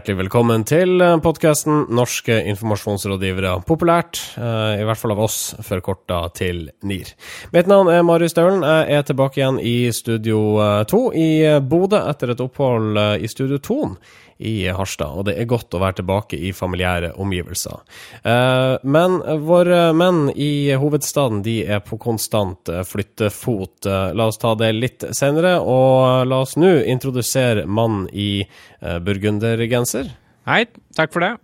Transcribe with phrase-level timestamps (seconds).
[0.00, 3.50] Hjertelig velkommen til podkasten Norske informasjonsrådgivere.
[3.68, 7.12] Populært, eh, i hvert fall av oss, forkorta til NIR.
[7.52, 8.62] Mitt navn er Marius Staulen.
[8.62, 10.56] Jeg er tilbake igjen i Studio
[10.88, 13.96] 2 i Bodø etter et opphold eh, i Studio 2
[14.40, 17.82] i Harstad, og det er godt å være tilbake i familiære omgivelser.
[18.24, 23.88] Eh, men våre menn i hovedstaden de er på konstant flyttefot.
[24.16, 28.46] La oss ta det litt senere, og la oss nå introdusere mannen i
[28.80, 30.08] burgundergenser.
[30.48, 30.64] Hei,
[30.96, 31.34] takk for det.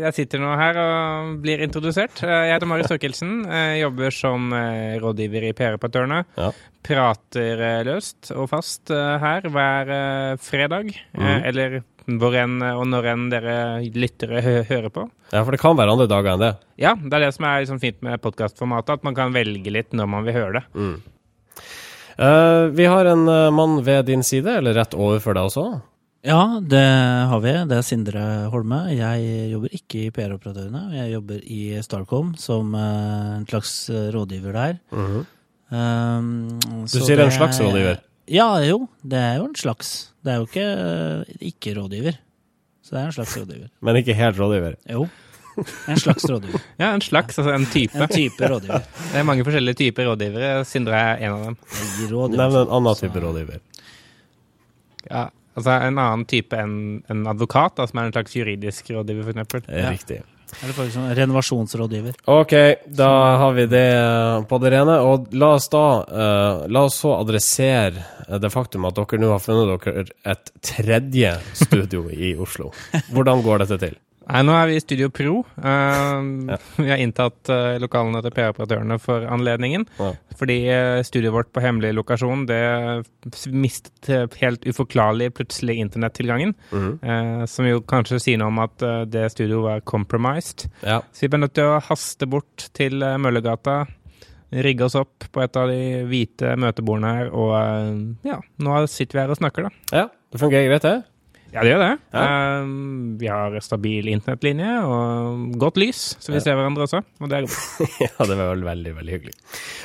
[0.00, 2.22] Jeg sitter nå her og blir introdusert.
[2.22, 3.42] Jeg heter Marius Torkelsen.
[3.80, 4.54] Jobber som
[5.02, 6.20] rådgiver i PR-operatørene.
[6.38, 6.52] Ja.
[6.86, 9.90] Prater løst og fast her hver
[10.40, 10.94] fredag.
[11.18, 11.34] Mm.
[11.50, 11.82] Eller
[12.20, 13.56] hvor enn og når enn dere
[13.94, 15.06] lyttere hø hører på.
[15.32, 16.52] Ja, for det kan være andre dager enn det.
[16.80, 19.96] Ja, det er det som er liksom fint med podkastformatet, at man kan velge litt
[19.96, 20.64] når man vil høre det.
[20.76, 20.94] Mm.
[22.14, 25.66] Uh, vi har en uh, mann ved din side, eller rett overfor deg også?
[26.24, 26.84] Ja, det
[27.28, 27.52] har vi.
[27.68, 28.78] Det er Sindre Holme.
[28.94, 30.86] Jeg jobber ikke i PR-operatørene.
[30.96, 34.78] Jeg jobber i Starcom som uh, en slags rådgiver der.
[34.92, 35.24] Mm -hmm.
[35.76, 38.00] um, du sier en slags rådgiver?
[38.30, 38.86] Ja, jo.
[39.02, 39.92] Det er jo en slags.
[40.24, 42.16] Det er jo ikke eh, ikke-rådgiver.
[42.84, 43.68] Så det er en slags rådgiver.
[43.84, 44.78] Men ikke helt rådgiver?
[44.90, 45.06] Jo.
[45.88, 46.64] En slags rådgiver.
[46.82, 48.00] ja, en slags, altså en type.
[48.00, 48.84] En type rådgiver.
[49.12, 50.64] Det er mange forskjellige typer rådgivere.
[50.68, 51.56] Sindre er en av dem.
[52.34, 53.62] Nevn en annen type rådgiver.
[55.10, 56.76] Ja, altså en annen type enn
[57.12, 59.68] en advokat, da, som er en slags juridisk rådgiver, f.eks.
[59.68, 59.92] Ja.
[59.92, 60.22] Riktig.
[60.62, 62.18] Eller faktisk en renovasjonsrådgiver.
[62.30, 62.54] Ok,
[62.86, 63.10] da
[63.42, 64.98] har vi det eh, på det rene.
[65.04, 69.42] Og la oss da uh, La oss så adressere det faktum at dere nå har
[69.42, 72.72] funnet dere et tredje studio i Oslo.
[73.14, 73.98] Hvordan går dette til?
[74.24, 75.40] Nei, nå er vi i Studio Pro.
[75.58, 76.20] Uh,
[76.52, 76.58] ja.
[76.78, 79.86] Vi har inntatt uh, lokalene til PR-operatørene for anledningen.
[79.98, 80.12] Ja.
[80.38, 82.60] Fordi uh, studioet vårt på hemmelig lokasjon det
[83.52, 86.54] mistet helt uforklarlig plutselig internettilgangen.
[86.72, 87.46] Mm -hmm.
[87.46, 90.70] som jo kanskje sier noe om at det studioet var compromised.
[90.82, 91.02] Ja.
[91.12, 93.86] Så vi ble nødt til å haste bort til Møllergata.
[94.50, 99.22] Rigge oss opp på et av de hvite møtebordene her, og ja, nå sitter vi
[99.22, 99.70] her og snakker, da.
[99.92, 101.13] Ja, det fungerer greit, det?
[101.54, 101.90] Ja, det gjør det.
[102.10, 102.22] Ja.
[102.64, 102.70] Um,
[103.20, 106.42] vi har stabil internettlinje og godt lys, så vi ja.
[106.48, 107.00] ser hverandre også.
[107.22, 107.58] Og det er godt.
[108.02, 109.34] ja, det var vel veldig, veldig hyggelig.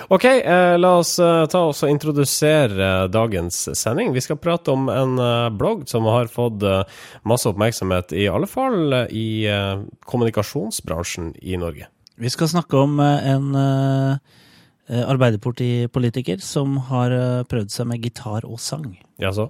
[0.10, 4.10] OK, eh, la oss uh, ta oss og introdusere uh, dagens sending.
[4.18, 6.66] Vi skal prate om en uh, blogg som har fått
[7.28, 9.46] masse oppmerksomhet, i alle fall i
[10.10, 11.88] kommunikasjonsbransjen i Norge.
[12.20, 13.54] Vi skal snakke om en
[14.90, 17.14] Arbeiderpartipolitiker som har
[17.50, 18.92] prøvd seg med gitar og sang.
[19.22, 19.50] Ja, så?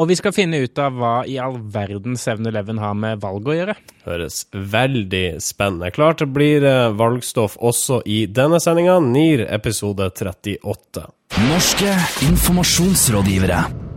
[0.00, 3.56] Og vi skal finne ut av hva i all verden 7-Eleven har med valg å
[3.58, 3.74] gjøre.
[4.06, 5.92] Høres veldig spennende.
[5.92, 11.04] Klart det blir eh, valgstoff også i denne sendinga, NIR episode 38.
[11.50, 11.94] Norske
[12.30, 13.89] informasjonsrådgivere.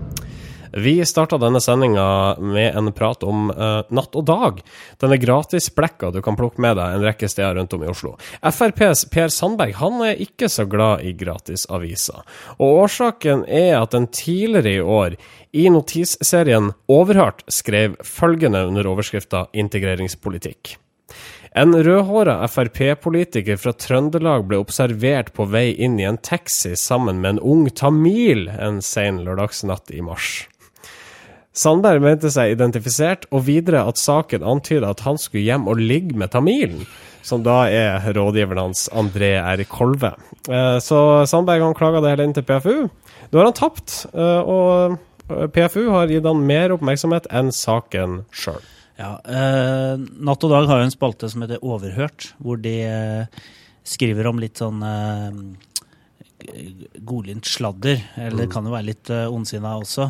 [0.75, 4.61] Vi starta denne sendinga med en prat om uh, Natt og Dag.
[4.97, 8.15] Denne gratisblekka du kan plukke med deg en rekke steder rundt om i Oslo.
[8.41, 12.23] FrPs Per Sandberg han er ikke så glad i gratisaviser.
[12.57, 15.17] Og årsaken er at en tidligere i år
[15.53, 20.79] i notisserien Overhørt skrev følgende under overskrifta integreringspolitikk.
[21.53, 27.35] En rødhåra Frp-politiker fra Trøndelag ble observert på vei inn i en taxi sammen med
[27.35, 30.47] en ung tamil en sen lørdagsnatt i mars.
[31.53, 36.17] Sandberg mente seg identifisert, og videre at saken antyda at han skulle hjem og ligge
[36.17, 36.87] med tamilen,
[37.23, 39.61] som da er rådgiveren hans, André R.
[39.69, 40.15] Kolve.
[40.49, 40.99] Eh, så
[41.29, 42.77] Sandberg han klaga det hele inn til PFU.
[43.29, 44.97] Nå har han tapt, eh, og
[45.53, 48.61] PFU har gitt han mer oppmerksomhet enn saken sjøl.
[48.99, 53.43] Ja, eh, Natt og Dag har jo en spalte som heter Overhørt, hvor de eh,
[53.87, 55.39] skriver om litt sånn eh,
[56.99, 58.03] godlynt sladder.
[58.17, 58.53] Eller det mm.
[58.53, 60.09] kan jo være litt uh, ondsinna også.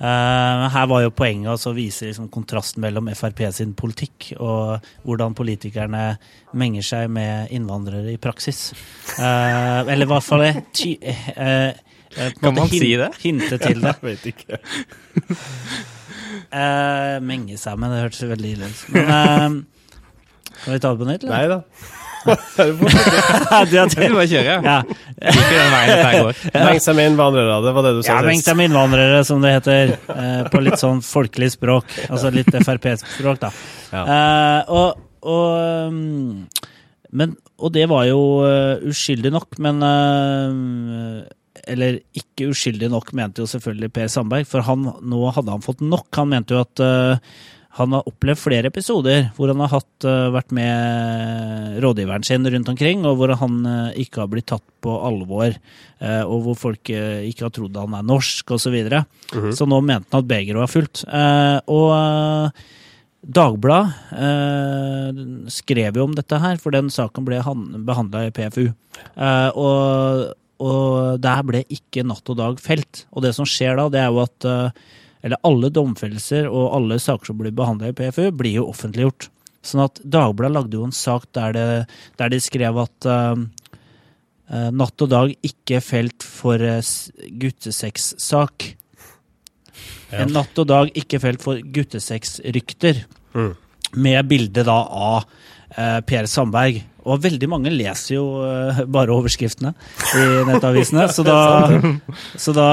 [0.00, 5.36] Uh, her var jo poenget å vise liksom, kontrasten mellom Frp sin politikk og hvordan
[5.36, 6.04] politikerne
[6.56, 8.70] menger seg med innvandrere i praksis.
[9.18, 10.94] Uh, eller i hvert fall ty,
[11.36, 11.76] uh,
[12.40, 13.12] Kan man si det?
[13.20, 13.92] Hinte til det.
[14.00, 14.62] Jeg vet ikke.
[17.20, 18.84] menge seg med, det hørtes veldig ille ut.
[18.96, 19.60] Men
[20.64, 21.28] kan vi ta det på nytt?
[21.28, 21.36] Eller?
[21.36, 21.99] Nei da.
[23.70, 24.76] du vil bare kjøre, ja.
[25.20, 26.40] Ikke den veien dette går.
[26.68, 29.44] Mengt seg med innvandrere, det var det du sa Ja, mengt seg med innvandrere, som
[29.44, 29.94] det heter.
[30.14, 31.96] Eh, på litt sånn folkelig språk.
[32.08, 33.52] Altså litt Frp-språk, da.
[33.90, 34.04] Ja.
[34.04, 35.46] Eh, og, og,
[35.90, 36.48] um,
[37.16, 41.20] men, og det var jo uh, uskyldig nok, men uh,
[41.70, 45.82] eller ikke uskyldig nok, mente jo selvfølgelig Per Sandberg, for han, nå hadde han fått
[45.84, 46.08] nok.
[46.16, 47.40] Han mente jo at uh,
[47.78, 52.72] han har opplevd flere episoder hvor han har hatt, uh, vært med rådgiveren sin rundt
[52.72, 55.54] omkring, og hvor han uh, ikke har blitt tatt på alvor,
[56.02, 58.66] uh, og hvor folk ikke har trodd han er norsk, osv.
[58.66, 59.04] Så, videre.
[59.32, 59.54] mm -hmm.
[59.54, 61.04] så nå mente han at begeret var fullt.
[61.66, 62.52] og
[63.20, 65.18] Dagbladet eh,
[65.52, 67.40] skrev jo om dette her, for den saken ble
[67.84, 68.70] behandla i PFU.
[69.12, 70.30] Eh, og,
[70.60, 73.04] og, der ble ikke natt og dag felt.
[73.12, 74.88] Og det som skjer da, det er jo at eh,
[75.22, 79.28] eller alle domfellelser og alle saker som blir behandla i PFU, blir jo offentliggjort.
[79.66, 81.64] Sånn at Dagbladet lagde jo en sak der, det,
[82.20, 83.36] der de skrev at uh,
[84.72, 86.80] natt og dag ikke felt for uh,
[87.42, 88.70] guttesexsak.
[90.10, 90.24] Ja.
[90.24, 93.04] En natt og dag ikke felt for guttesexrykter.
[93.36, 93.52] Mm.
[94.00, 96.80] Med bilde da av uh, Per Sandberg.
[97.04, 99.74] Og veldig mange leser jo uh, bare overskriftene
[100.16, 101.06] i nettavisene.
[101.12, 101.40] så da,
[102.44, 102.70] så da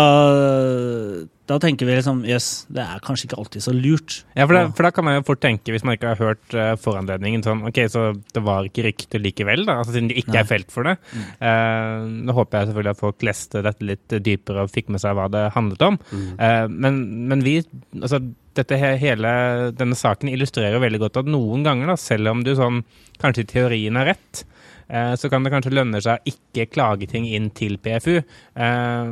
[1.48, 4.16] da tenker vi liksom jøss, yes, det er kanskje ikke alltid så lurt.
[4.36, 6.56] Ja, for, det, for, da kan man jo fort tenke, hvis man ikke har hørt
[6.58, 8.04] uh, foranledningen, sånn ok, så
[8.36, 10.42] det var ikke rykte likevel, da, altså siden det ikke Nei.
[10.42, 10.98] er felt for det.
[11.14, 11.30] Mm.
[11.40, 15.16] Uh, nå håper jeg selvfølgelig at folk leste dette litt dypere og fikk med seg
[15.18, 16.02] hva det handlet om.
[16.12, 16.28] Mm.
[16.36, 17.00] Uh, men,
[17.32, 17.56] men, vi,
[18.02, 18.22] altså
[18.58, 19.32] dette hele,
[19.78, 22.84] denne saken illustrerer veldig godt at noen ganger, da, selv om du sånn
[23.22, 24.44] kanskje i teorien har rett,
[24.88, 28.22] så kan det kanskje lønne seg å ikke klage ting inn til PFU.
[28.22, 29.10] Eh,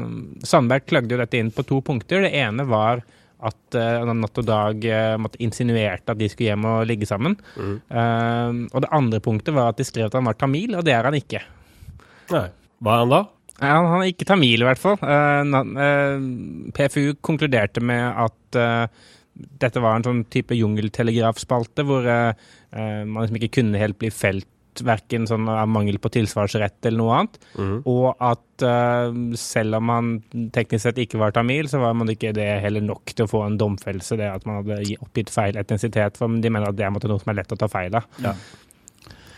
[0.48, 2.24] Sandberg klagde jo dette inn på to punkter.
[2.24, 3.04] Det ene var
[3.44, 7.38] at uh, Natt og Dag uh, insinuerte at de skulle hjem og ligge sammen.
[7.56, 7.77] Mm.
[7.92, 10.95] Uh, og det andre punktet var at de skrev at han var tamil, og det
[10.95, 11.42] er han ikke.
[12.33, 12.48] Nei.
[12.83, 13.21] Hva er han da?
[13.63, 14.98] Han, han er ikke tamil, i hvert fall.
[16.75, 18.57] PFU konkluderte med at
[19.62, 24.50] dette var en sånn type jungeltelegrafspalte hvor man liksom ikke kunne helt bli felt
[24.86, 27.39] verken sånn av mangel på tilsvarsrett eller noe annet.
[27.56, 27.77] Mm.
[27.92, 30.12] Og at uh, selv om han
[30.56, 33.45] teknisk sett ikke var tamil, så var man ikke det heller nok til å få
[33.45, 36.19] en domfellelse, det at man hadde oppgitt feil etnisitet.
[36.19, 38.07] For de mener at det er noe som er lett å ta feil av.
[38.24, 38.36] Ja.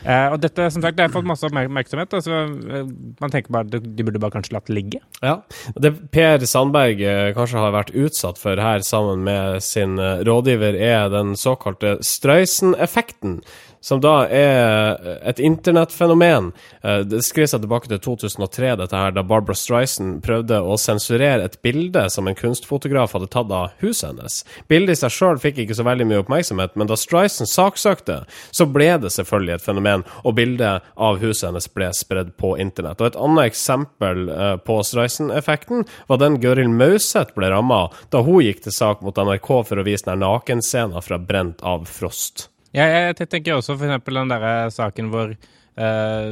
[0.05, 2.13] Uh, og dette som sagt, det har fått masse oppmerksomhet.
[2.15, 5.01] Altså, uh, man tenker bare at de burde bare kanskje latt det ligge.
[5.19, 5.39] Ja,
[5.75, 11.09] Det Per Sandberg uh, kanskje har vært utsatt for her sammen med sin rådgiver, er
[11.11, 13.41] den såkalte Strøysen-effekten
[13.87, 14.97] som da er
[15.27, 16.51] et internettfenomen.
[16.83, 21.45] Eh, det skriver seg tilbake til 2003, dette her, da Barbara Streisand prøvde å sensurere
[21.47, 24.41] et bilde som en kunstfotograf hadde tatt av huset hennes.
[24.67, 28.19] Bildet i seg sjøl fikk ikke så veldig mye oppmerksomhet, men da Streisand saksøkte,
[28.51, 32.99] så ble det selvfølgelig et fenomen, og bildet av huset hennes ble spredd på internett.
[33.01, 38.43] Og Et annet eksempel eh, på Streisand-effekten var den Gøril Mauseth ble ramma da hun
[38.43, 42.49] gikk til sak mot NRK for å vise den nakenscenen fra Brent av Frost.
[42.77, 44.03] Ja, jeg tenker også f.eks.
[44.05, 45.31] den derre saken hvor
[45.77, 46.27] uh,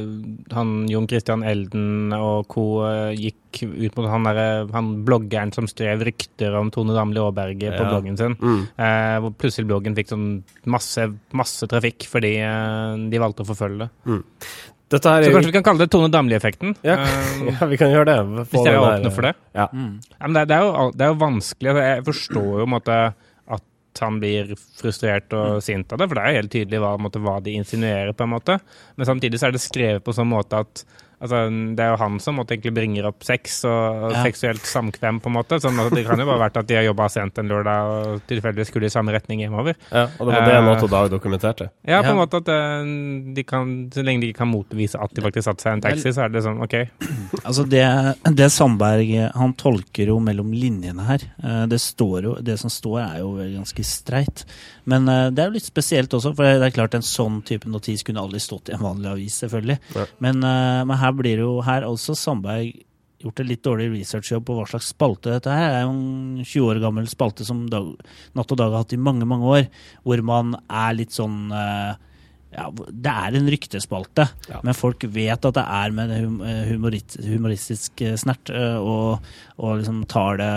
[0.54, 2.66] han Jon Christian Elden og co.
[2.84, 7.70] Uh, gikk ut mot han, der, han bloggeren som skrev rykter om Tone Damli Aaberge
[7.70, 7.74] ja.
[7.78, 8.36] på bloggen sin.
[8.38, 8.62] Mm.
[8.78, 10.30] Uh, hvor plutselig bloggen fikk sånn
[10.70, 12.36] masse, masse trafikk fordi
[13.10, 13.90] de valgte å forfølge det.
[14.06, 14.22] Mm.
[14.92, 16.76] så kanskje vi kan kalle det Tone Damli-effekten?
[16.86, 17.00] Ja.
[17.50, 18.46] ja, vi kan gjøre det.
[18.52, 19.36] Hvis dere åpner for det?
[19.56, 19.70] Ja.
[19.72, 19.94] Mm.
[20.20, 21.72] men det, det, er jo, det, er jo, vanskelig.
[21.72, 23.00] Altså, jeg forstår jo måtte,
[24.04, 25.64] han blir frustrert og mm.
[25.64, 28.34] sint av det, for det er helt tydelig hva, måte, hva de insinuerer, på en
[28.34, 28.60] måte.
[28.96, 32.18] Men samtidig så er det skrevet på sånn måte at Altså, det er jo han
[32.20, 34.24] som måte, egentlig bringer opp sex og, og ja.
[34.26, 35.56] seksuelt samkvem, på en måte.
[35.64, 38.26] Sånn altså, det kan jo bare vært at de har jobba sent en lørdag og
[38.28, 39.78] tilfeldigvis skulle i samme retning hjemover.
[39.88, 41.70] Ja, Og det var det Natt og Dag dokumenterte?
[41.88, 42.90] Ja, på en måte at eh,
[43.36, 45.86] de kan, så lenge de ikke kan motbevise at de faktisk satte seg i en
[45.86, 46.76] taxi, så er det sånn OK.
[47.42, 47.82] Altså, det,
[48.38, 51.26] det Sandberg han tolker jo mellom linjene her.
[51.42, 54.44] Eh, det, står jo, det som står, er jo ganske streit.
[54.84, 57.68] Men uh, det er jo litt spesielt også, for det er klart en sånn type
[57.70, 59.78] notis kunne aldri stått i en vanlig avis, selvfølgelig.
[60.22, 62.74] Men, uh, men her blir jo her også Sandberg
[63.22, 65.70] gjort en litt dårlig researchjobb på hva slags spalte dette her.
[65.72, 67.94] Det er jo en 20 år gammel spalte som dag,
[68.36, 69.70] Natt og Dag har hatt i mange, mange år,
[70.06, 71.96] hvor man er litt sånn uh,
[72.54, 74.60] ja, Det er en ryktespalte, ja.
[74.64, 76.14] men folk vet at det er med
[76.70, 80.54] humorist, humoristisk snert, uh, og, og liksom tar det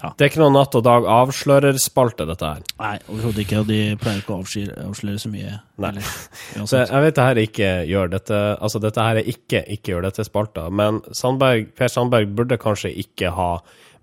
[0.00, 0.10] ja.
[0.16, 2.62] Det er ikke noe Natt og Dag avslører-spalte, dette her.
[2.80, 3.58] Nei, overhodet ikke.
[3.60, 5.58] Og de pleier ikke å avsløre så mye.
[5.82, 5.92] Nei.
[6.70, 10.06] så jeg vet det her ikke gjør dette Altså, dette her er ikke ikke gjør
[10.08, 13.50] dette spalta, men Sandberg, Per Sandberg burde kanskje ikke ha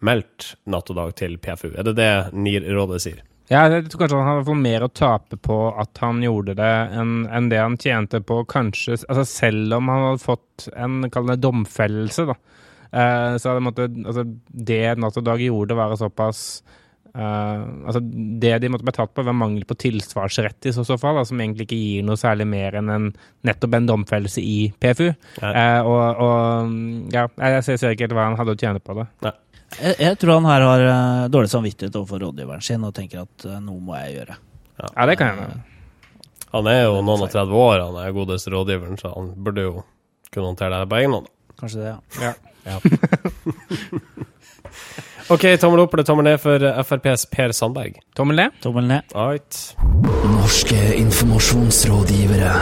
[0.06, 1.72] meldt Natt og Dag til PFU.
[1.74, 3.24] Er det det NIR-rådet sier?
[3.48, 7.22] Ja, jeg tror kanskje han hadde mer å tape på at han gjorde det, enn,
[7.32, 12.28] enn det han tjente på kanskje Altså selv om han hadde fått en, kall domfellelse,
[12.28, 12.36] da.
[12.88, 16.42] Uh, så det, måtte, altså, det Natt og Dag gjorde, var såpass
[17.18, 18.02] uh, altså
[18.42, 21.42] Det de måtte bli tatt på, var mangel på tilsvarsrett i så, så fall, som
[21.42, 23.10] egentlig ikke gir noe særlig mer enn en,
[23.48, 25.10] nettopp en domfellelse i PFU.
[25.42, 26.76] Uh, og, og,
[27.14, 29.08] ja, jeg ser, ser ikke helt hva han hadde å tjene på det.
[29.26, 30.86] Jeg, jeg, tror han her har
[31.34, 34.38] dårlig samvittighet overfor rådgiveren sin og tenker at noe må jeg gjøre.
[34.78, 35.58] Ja, ja det kan jeg.
[36.54, 39.74] Han er jo noen og 30 år, han er godeste rådgiveren, så han burde jo
[40.32, 41.28] kunne håndtere det på egen hånd.
[41.60, 42.00] Kanskje det, ja.
[42.30, 42.36] ja.
[42.68, 42.80] Ja.
[45.30, 47.98] OK, tommel opp eller tommel ned for FrPs Per Sandberg?
[48.16, 48.54] Tommel ned.
[48.64, 49.12] Tommel ned.
[49.12, 49.58] Right.
[50.32, 52.54] Norske informasjonsrådgivere.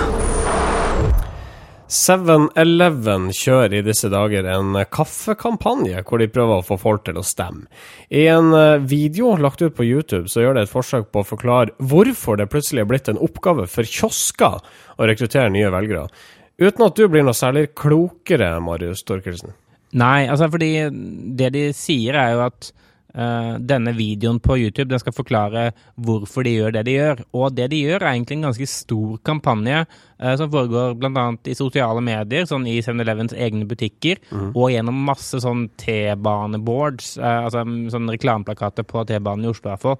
[1.86, 7.24] 7-Eleven kjører i disse dager en kaffekampanje hvor de prøver å få folk til å
[7.25, 7.67] stemme.
[8.10, 11.27] I en eh, video lagt ut på YouTube så gjør det et forsøk på å
[11.36, 14.57] forklare hvorfor det plutselig er blitt en oppgave for kiosker
[14.98, 16.07] å rekruttere nye velgere.
[16.57, 19.53] Uten at du blir noe særlig klokere, Marius Torkelsen.
[19.95, 20.71] Nei, altså fordi
[21.39, 22.67] det de sier er jo at
[23.15, 27.23] uh, denne videoen på YouTube den skal forklare hvorfor de gjør det de gjør.
[27.37, 31.25] Og det de gjør er egentlig en ganske stor kampanje uh, som foregår bl.a.
[31.47, 34.51] i sosiale medier, sånn i 7-Elevens egne butikker, mm.
[34.51, 39.87] og gjennom masse sånn T-baneboards, uh, altså sånn reklameplakater på T-banen i Oslo i hvert
[39.87, 39.99] fall.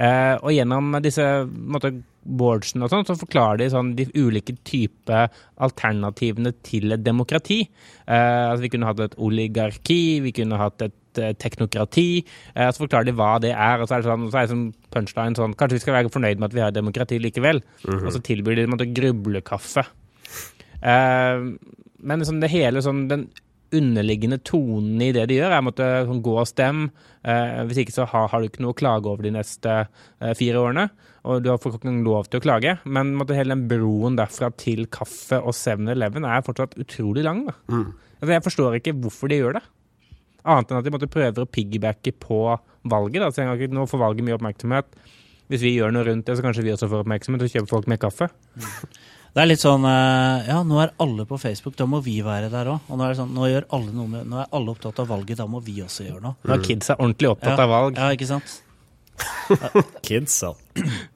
[0.00, 1.90] Og gjennom disse måtte,
[2.24, 5.30] boardsene og sånn, så forklarer de sånn de ulike typer
[5.62, 7.62] alternativene til et demokrati.
[8.04, 12.08] Uh, altså Vi kunne hatt et oligarki, vi kunne hatt et uh, teknokrati.
[12.54, 13.80] så forklarer de hva det er.
[13.80, 16.12] Og så er det sånn, så er det sånn punchline sånn Kanskje vi skal være
[16.12, 17.62] fornøyd med at vi har demokrati likevel.
[17.84, 18.06] Mm -hmm.
[18.06, 19.84] Og så tilbyr de måtte, grublekaffe.
[22.02, 23.28] men liksom det hele sånn den
[23.76, 26.90] underliggende tonen i det de gjør, Jeg måtte sånn, gå og stemme.
[27.22, 30.32] Eh, hvis ikke så har, har, du ikke noe å klage over de neste eh,
[30.38, 30.88] fire årene.
[31.28, 32.78] Og du har ikke lov til å klage.
[32.84, 37.44] Men måtte, hele den broen derfra til kaffe og 7-Eleven er fortsatt utrolig lang.
[37.70, 37.92] Mm.
[38.20, 39.64] Altså, jeg forstår ikke hvorfor de gjør det.
[40.48, 42.42] Annet enn at de måtte prøve å piggybacke på
[42.88, 43.22] valget.
[43.22, 43.30] Da.
[43.34, 45.00] Så nå får valget mye oppmerksomhet.
[45.50, 47.88] Hvis vi gjør noe rundt det, så kanskje vi også får oppmerksomhet og kjøper folk
[47.90, 48.30] mer kaffe.
[49.30, 49.34] Mm.
[49.36, 52.50] Det er litt sånn eh, Ja, nå er alle på Facebook, da må vi være
[52.50, 52.88] der òg.
[52.90, 55.06] Og nå er, det sånn, nå, gjør alle noe med, nå er alle opptatt av
[55.12, 56.34] valget, da må vi også gjøre noe.
[56.42, 58.00] Nå er kidsa ordentlig opptatt ja, av valg.
[58.00, 58.58] Ja, ikke sant?
[60.06, 60.54] kidsa.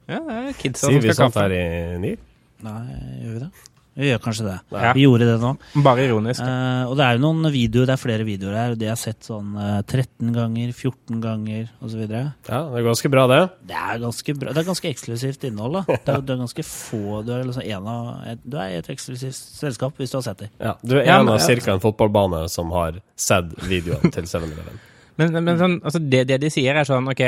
[0.07, 1.63] Ja, det er kidsa Sier vi sånt her i
[1.99, 2.19] NIR?
[2.65, 2.81] Nei,
[3.23, 3.49] gjør vi det?
[3.95, 4.55] Vi gjør kanskje det.
[4.75, 4.89] Ja.
[4.91, 5.53] Vi gjorde det nå.
[5.83, 6.43] Bare ironisk.
[6.43, 8.73] Uh, og det er jo noen videoer, det er flere videoer her.
[8.79, 12.01] De har sett sånn uh, eh, 13 ganger, 14 ganger osv.
[12.03, 13.37] Ja, det er ganske bra, det.
[13.69, 14.51] Det er ganske bra.
[14.51, 15.83] Det er ganske eksklusivt innhold, da.
[16.05, 18.09] Det er, det er ganske få Du er, liksom en av,
[18.43, 20.51] du er i et eksklusivt selskap hvis du har sett dem.
[20.59, 21.55] Ja, du er en av ja.
[21.73, 24.83] en fotballbane som har sett videoene til 7-Eleven.
[25.15, 27.21] Men, men sånn, altså det, det, de sier, er sånn OK,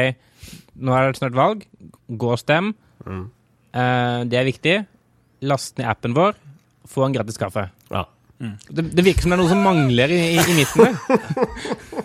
[0.83, 1.61] nå er det snart valg.
[2.19, 2.73] Gå og stem.
[3.07, 3.21] Mm.
[3.71, 4.73] Uh, det er viktig.
[5.47, 6.35] Last ned appen vår
[6.89, 7.67] få en gratis kaffe.
[7.93, 8.05] Ja.
[8.39, 8.57] Mm.
[8.69, 10.97] Det, det, virker som det er noe som mangler i, i, i midten der.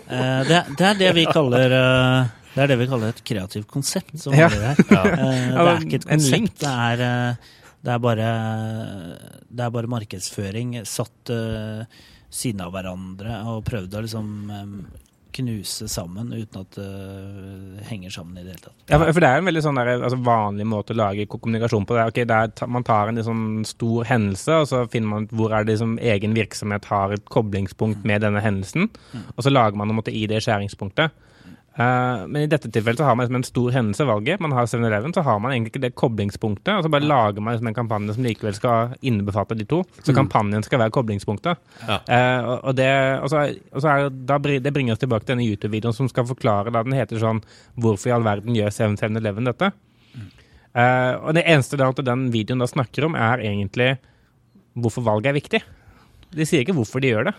[0.09, 3.69] uh, det, det, er det vi kaller uh, Det er det vi kaller et kreativt
[3.69, 4.49] konsept som ja.
[4.49, 4.81] her.
[4.89, 5.03] Ja.
[5.03, 7.05] Uh, det er ikke et konsept, det er,
[7.83, 8.33] det er, bare,
[9.51, 11.33] det er bare markedsføring satt
[12.33, 14.77] siden av hverandre og prøvd å liksom um,
[15.33, 18.77] knuse sammen uten at det henger sammen i det hele tatt.
[18.91, 21.97] Ja, for, det er en veldig sånn der, altså vanlig måte å lage kommunikasjon på.
[21.97, 25.37] Det er, okay, det man tar en liksom stor hendelse, og så finner man ut
[25.39, 29.29] hvor er det liksom egen virksomhet har et koblingspunkt med denne hendelsen, mm.
[29.35, 31.15] og så lager man en måte i det skjæringspunktet.
[31.73, 34.41] Uh, men i dette tilfellet så har man liksom en stor hendelse valget.
[34.45, 36.75] Man har 7-Eleven, så har man egentlig ikke det koblingspunktet.
[36.77, 39.81] Og så bare lager man liksom en kampanje som likevel skal innebefatte de to.
[40.03, 40.19] Så mm.
[40.19, 41.63] kampanjen skal være koblingspunktet.
[41.89, 41.99] Ja.
[42.05, 42.91] Uh, og, det,
[43.23, 46.29] og, så, og så er, da, det bringer oss tilbake til denne YouTube-videoen som skal
[46.29, 47.41] forklare da den heter sånn
[47.81, 49.73] Hvorfor i all verden gjør 7-Eleven dette?
[50.13, 50.29] Mm.
[50.77, 53.95] Uh, og det eneste da den videoen da snakker om, er egentlig
[54.77, 55.63] hvorfor valget er viktig.
[56.33, 57.35] De sier ikke hvorfor de gjør det.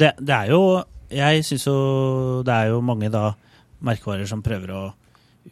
[0.00, 0.64] det, det er jo
[1.12, 1.76] jeg syns jo
[2.46, 3.32] det er jo mange da
[3.82, 4.82] merkevarer som prøver å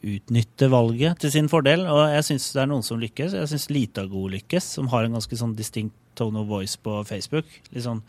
[0.06, 1.84] utnytte valget til sin fordel.
[1.90, 3.36] Og jeg syns det er noen som lykkes.
[3.36, 7.48] Jeg syns Litago lykkes, som har en ganske sånn distinkt tone of voice på Facebook.
[7.74, 8.02] Litt sånn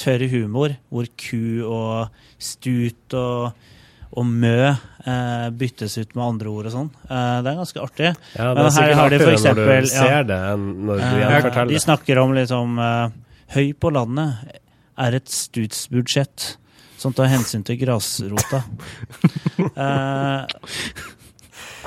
[0.00, 3.52] tørr humor, hvor ku og stut og,
[4.12, 6.88] og mø eh, byttes ut med andre ord og sånn.
[7.06, 8.14] Eh, det er ganske artig.
[8.36, 11.68] Ja, det er sikkert artigere når du ser det, enn når du eh, det.
[11.74, 13.20] De snakker om liksom eh,
[13.52, 14.54] Høy på landet
[15.02, 16.54] er et stutsbudsjett
[17.02, 18.62] som tar hensyn til grasrota.
[19.82, 20.46] uh,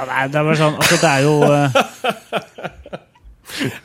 [0.03, 1.69] nei, det er bare sånn Altså, det er jo uh,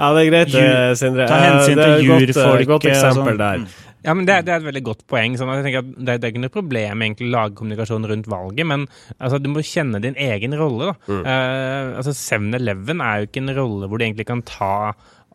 [0.01, 1.29] Ja, det er greit, jur, Sindre.
[1.31, 2.65] Ta hensyn til eh, jurfolk.
[2.65, 3.45] Godt, godt eksempel sånn.
[3.45, 3.63] der.
[3.63, 3.87] Mm.
[4.01, 5.37] Ja, men det, det, er et veldig godt poeng.
[5.37, 8.31] Sånn jeg tenker at det, det er ikke noe problem egentlig å lage kommunikasjon rundt
[8.33, 8.87] valget, men
[9.19, 10.91] altså, du må kjenne din egen rolle.
[10.91, 10.95] da.
[11.13, 11.23] Mm.
[11.27, 14.73] Uh, altså 7-Eleven er jo ikke en rolle hvor du egentlig kan ta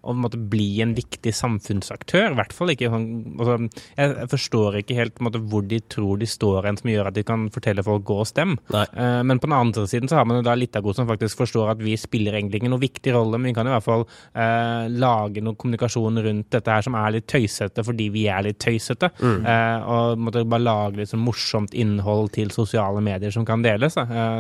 [0.06, 2.32] å måte, bli en viktig samfunnsaktør.
[2.32, 3.08] I hvert fall ikke sånn
[3.40, 3.58] altså,
[3.98, 7.26] Jeg forstår ikke helt måte, hvor de tror de står en som gjør at de
[7.28, 8.60] kan fortelle folk gå og stemme.
[8.72, 11.74] Uh, men på den andre siden så har man jo da Litago som faktisk forstår
[11.76, 14.86] at vi spiller egentlig ikke noen viktig rolle, men vi kan i hvert fall uh,
[14.92, 19.12] lage noe kommunikasjon rundt dette her som er litt tøysete fordi vi er litt tøysete.
[19.20, 19.46] Mm.
[19.46, 23.96] Uh, og måtte bare lage litt sånn morsomt innhold til sosiale medier som kan deles,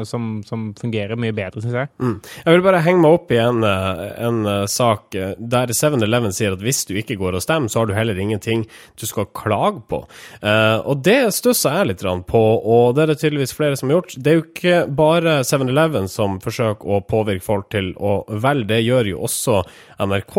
[0.07, 1.89] som, som, fungerer mye bedre, syns jeg.
[2.01, 2.15] Mm.
[2.43, 4.39] Jeg vil bare henge meg opp i en, en
[4.71, 8.19] sak der 7-Eleven sier at hvis du ikke går og stemmer, så har du heller
[8.19, 8.65] ingenting
[8.99, 10.01] du skal klage på.
[10.43, 13.99] Uh, og det stusser jeg litt på, og det er det tydeligvis flere som har
[13.99, 14.17] gjort.
[14.17, 18.81] Det er jo ikke bare 7-Eleven som forsøker å påvirke folk til å velge, det
[18.85, 19.61] gjør jo også
[20.03, 20.37] NRK.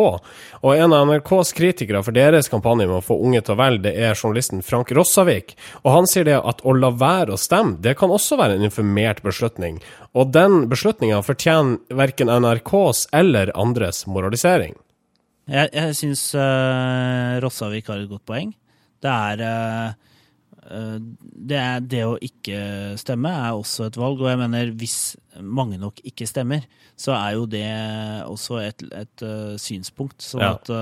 [0.63, 3.87] Og en av NRKs kritikere for deres kampanje med å få unge til å velge,
[3.89, 5.57] det er journalisten Frank Rossavik.
[5.85, 8.67] Og han sier det at å la være å stemme, det kan også være en
[8.69, 9.81] informert beslutning.
[10.17, 14.77] Og den beslutninga fortjener verken NRKs eller andres moralisering.
[15.47, 18.55] Jeg, jeg syns uh, Rossavik har et godt poeng.
[19.03, 24.41] Det er uh, det, er, det å ikke stemme er også et valg, og jeg
[24.41, 24.97] mener hvis
[25.39, 26.67] mange nok ikke stemmer,
[26.99, 27.69] så er jo det
[28.27, 30.19] også et, et uh, synspunkt.
[30.27, 30.57] Sånn ja.
[30.57, 30.75] at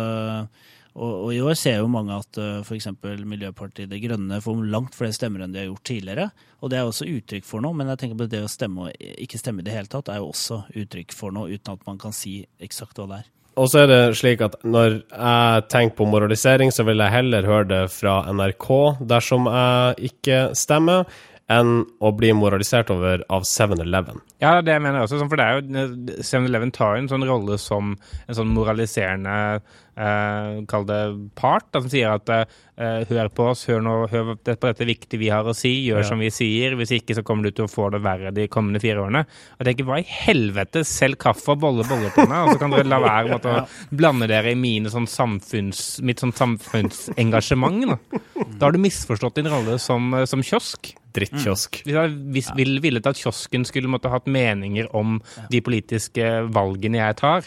[0.95, 2.87] og, og, i år ser jo mange at uh, f.eks.
[3.03, 6.29] Miljøpartiet De Grønne får langt flere stemmer enn de har gjort tidligere.
[6.63, 9.09] Og det er også uttrykk for noe, men jeg tenker på det å stemme og
[9.27, 11.99] ikke stemme i det hele tatt er jo også uttrykk for noe, uten at man
[12.01, 13.33] kan si eksakt hva det er.
[13.61, 17.47] Og så er det slik at når jeg tenker på moralisering, så vil jeg heller
[17.47, 18.69] høre det fra NRK
[19.15, 21.07] dersom jeg ikke stemmer,
[21.53, 24.23] enn å bli moralisert over av 7-Eleven.
[24.41, 25.27] Ja, det mener jeg også.
[25.29, 29.61] For det er jo 7-Eleven tar jo en sånn rolle som en sånn moraliserende
[29.97, 31.01] eh, Kall det
[31.39, 35.23] part, da, som sier at eh, hør på oss, hør, nå, hør på dette viktige
[35.23, 36.09] vi har å si, gjør ja.
[36.09, 36.77] som vi sier.
[36.79, 39.25] Hvis ikke så kommer du til å få det verre de kommende fire årene.
[39.27, 42.89] Og jeg tenker hva i helvete, selg kaffe og bolle meg, og så kan dere
[42.91, 47.89] la være måtte, å blande dere i mine sånn samfunns, mitt sånn samfunnsengasjement.
[47.95, 48.21] Da.
[48.59, 50.95] da har du misforstått din rolle som, som kiosk.
[51.15, 51.85] Drittkiosk.
[51.87, 52.31] Mm.
[52.35, 55.21] Hvis jeg ville villet at kiosken skulle måtte hatt meninger om
[55.53, 57.47] de politiske valgene jeg tar,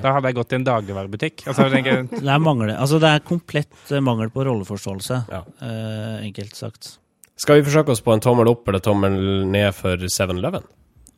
[0.00, 1.44] da hadde jeg gått til en dagligvarebutikk.
[1.50, 5.42] Altså, det, altså, det er komplett eh, mangel på rolleforståelse, ja.
[5.66, 6.94] eh, enkelt sagt.
[7.40, 9.18] Skal vi forsøke oss på en tommel opp eller tommel
[9.50, 10.64] ned for 7-Eleven?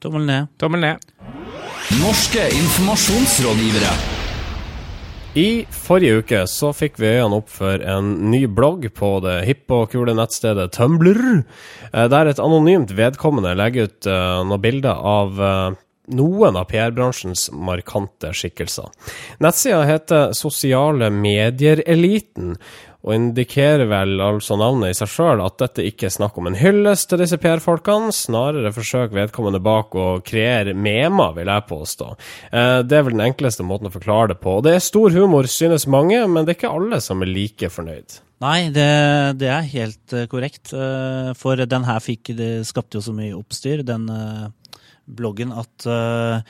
[0.02, 0.50] Tommel ned.
[0.60, 1.06] Tommel ned.
[2.00, 3.94] Norske informasjonsrådgivere.
[5.34, 9.80] I forrige uke så fikk vi øynene opp for en ny blogg på det hippe
[9.82, 11.22] og kule nettstedet Tumblr,
[11.90, 15.42] eh, der et anonymt vedkommende legger ut noen bilder av
[16.12, 18.90] noen av PR-bransjens markante skikkelser.
[19.44, 22.56] Nettsida heter Sosiale medier-eliten,
[23.04, 26.56] og indikerer vel altså navnet i seg sjøl at dette ikke er snakk om en
[26.56, 32.10] hyllest til disse PR-folkene, snarere forsøk vedkommende bak å kreere memer, vil jeg påstå.
[32.48, 34.56] Eh, det er vel den enkleste måten å forklare det på.
[34.64, 38.20] Det er stor humor, synes mange, men det er ikke alle som er like fornøyd.
[38.44, 38.88] Nei, det,
[39.40, 40.72] det er helt eh, korrekt.
[40.72, 42.32] Eh, for den her fikk,
[42.64, 43.84] skapte jo så mye oppstyr.
[43.84, 44.08] Den
[45.06, 46.40] bloggen at, uh,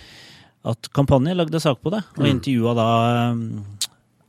[0.70, 2.30] at Kampanje lagde sak på det, og mm.
[2.30, 2.88] intervjua da
[3.32, 3.42] um,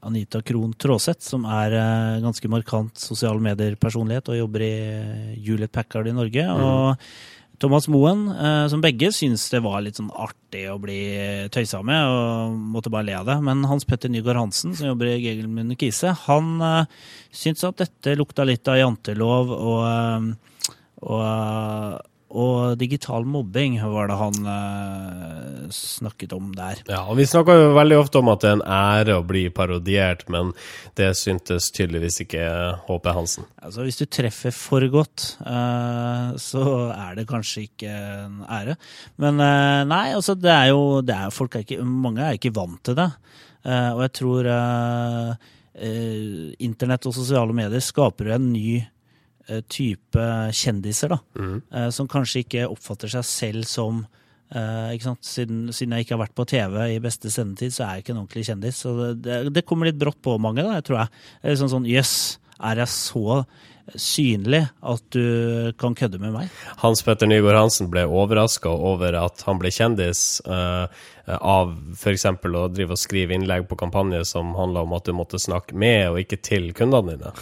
[0.05, 4.75] Anita Krohn Traaseth, som er uh, ganske markant sosiale medier-personlighet og jobber i
[5.45, 6.45] Juliet Packard i Norge.
[6.45, 6.65] Mm.
[6.65, 7.07] og
[7.59, 10.99] Thomas Moen, eh, som begge syns det var litt sånn artig å bli
[11.53, 13.37] tøysa med, og måtte bare le av det.
[13.45, 16.97] Men Hans Petter Nygaard Hansen, som jobber i Gegelmund Kise, han eh,
[17.31, 20.33] syntes at dette lukta litt av jantelov og,
[21.05, 26.81] og og digital mobbing var det han uh, snakket om der.
[26.89, 29.45] Ja, og Vi snakker jo veldig ofte om at det er en ære å bli
[29.55, 30.51] parodiert, men
[30.99, 32.43] det syntes tydeligvis ikke
[32.89, 33.47] HP Hansen.
[33.63, 38.75] Altså, Hvis du treffer for godt, uh, så er det kanskje ikke en ære.
[39.21, 42.53] Men uh, nei, altså det er jo det er, folk er ikke, Mange er ikke
[42.55, 43.11] vant til det.
[43.65, 44.47] og jeg tror
[46.61, 48.94] internett og sosiale medier skaper en ny Eh,
[49.69, 51.19] type kjendiser, da.
[51.39, 51.57] Mm.
[51.71, 54.01] Eh, som kanskje ikke oppfatter seg selv som
[54.51, 58.05] eh, siden, siden, jeg ikke har vært på TV i beste sendetid, så er jeg
[58.05, 58.81] ikke en ordentlig kjendis.
[58.85, 61.59] Så det, det, kommer litt brått på mange, da, tror jeg.
[61.61, 63.41] Sånn sånn jøss, yes, er jeg så
[63.93, 66.53] synlig at du kan kødde med meg.
[66.81, 70.87] Hans Petter Nygaard Hansen ble overraska over at han ble kjendis uh,
[71.35, 72.25] av f.eks.
[72.25, 76.09] å drive og skrive innlegg på kampanje som handla om at du måtte snakke med
[76.09, 77.33] og ikke til kundene dine.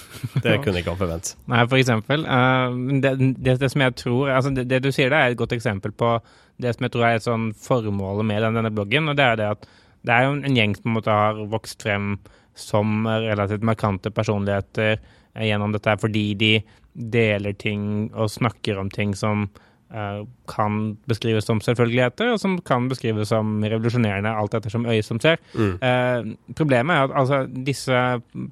[0.44, 1.38] Det kunne ikke han forvente.
[1.52, 2.28] Nei, for eksempel.
[2.28, 5.40] Uh, det, det, det, som jeg tror altså det, det, du sier der, er et
[5.40, 6.18] godt eksempel på
[6.62, 9.52] det som jeg tror er et sånn formål med denne bloggen, og det er det
[9.56, 9.68] at
[10.04, 12.16] det er jo en gjeng som på en måte har vokst frem
[12.60, 15.00] som relativt markante personligheter
[15.40, 16.54] gjennom dette, fordi de
[16.94, 19.48] deler ting og snakker om ting som
[19.94, 25.08] uh, kan beskrives som selvfølgeligheter, og som kan beskrives som revolusjonerende, alt etter som øyet
[25.08, 25.42] som ser.
[25.58, 25.74] Mm.
[25.82, 28.06] Uh, problemet er at altså, disse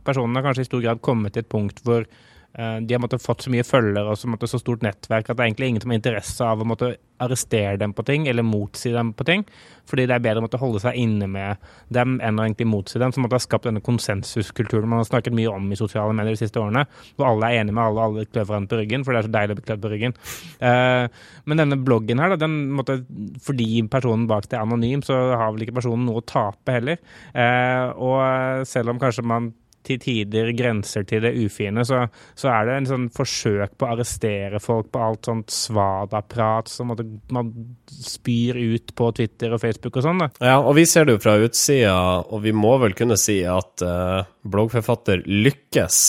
[0.08, 2.08] personene har kanskje i stor grad kommet til et punkt hvor
[2.52, 5.44] de har måtte, fått så mye følgere og så, måtte, så stort nettverk at det
[5.44, 6.90] er egentlig ingen som har interesse av å måtte
[7.22, 9.46] arrestere dem på ting eller motsi dem på ting.
[9.90, 11.62] Fordi det er bedre å måtte holde seg inne med
[11.94, 13.14] dem enn å egentlig motsi dem.
[13.14, 16.42] Som måtte ha skapt denne konsensuskulturen man har snakket mye om i sosiale medier de
[16.42, 16.86] siste årene.
[17.18, 19.34] Hvor alle er enige med alle, alle klør hverandre på ryggen, for det er så
[19.38, 20.18] deilig å bli klødd på ryggen.
[20.64, 23.02] Uh, men denne bloggen her, den måtte,
[23.46, 27.02] fordi personen bak det er anonym, så har vel ikke personen noe å tape heller.
[27.36, 29.52] Uh, og selv om kanskje man
[29.88, 32.04] til tider grenser til det ufine, så,
[32.38, 36.94] så, er det en sånn forsøk på å arrestere folk på alt sånt svada-prat som
[37.34, 37.52] man
[37.92, 40.26] spyr ut på Twitter og Facebook og sånn.
[40.40, 41.96] Ja, og vi ser det jo fra utsida,
[42.28, 46.02] og vi må vel kunne si at uh, bloggforfatter lykkes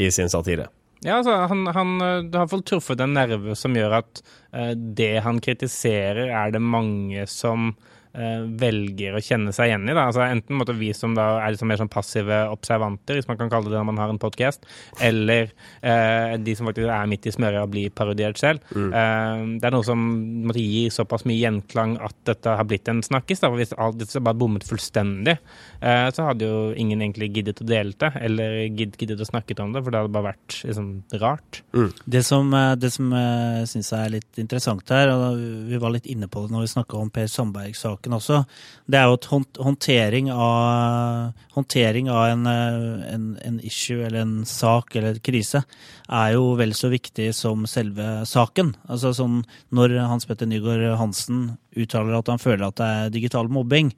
[0.00, 0.68] i sin satire.
[1.02, 1.96] Ja, altså, han, han,
[2.34, 4.22] har fått truffet en nerve som gjør at
[4.54, 7.72] uh, det han kritiserer, er det mange som
[8.12, 9.94] velger å kjenne seg igjen i.
[9.96, 10.06] Da.
[10.10, 13.50] Altså, enten måtte vi som da er liksom mer sånn passive observanter, hvis man kan
[13.52, 14.66] kalle det det når man har en podkast,
[15.02, 18.62] eller eh, de som faktisk er midt i smøret og blir parodiert selv.
[18.74, 18.90] Mm.
[18.90, 20.02] Eh, det er noe som
[20.48, 23.42] måtte gi såpass mye gjenklang at dette har blitt en snakkis.
[23.42, 23.50] Da.
[23.50, 25.38] For hvis alt dette bare bommet fullstendig,
[25.80, 29.74] eh, så hadde jo ingen egentlig giddet å dele det, eller giddet å snakke om
[29.74, 30.90] det, for det hadde bare vært liksom,
[31.22, 31.62] rart.
[31.76, 31.90] Mm.
[32.16, 36.08] Det som, eh, det som jeg syns er litt interessant her, og vi var litt
[36.10, 38.44] inne på det når vi snakka om Per Sandbergs sak saken også,
[38.86, 44.96] det er jo at håndtering av, håndtering av en, en, en, issue eller en sak
[44.96, 45.62] eller en krise
[46.08, 48.74] er jo vel så viktig som selve saken.
[48.88, 53.48] Altså sånn når Hans Petter Nygaard Hansen uttaler at han føler at det er digital
[53.48, 53.92] mobbing,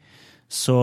[0.48, 0.76] så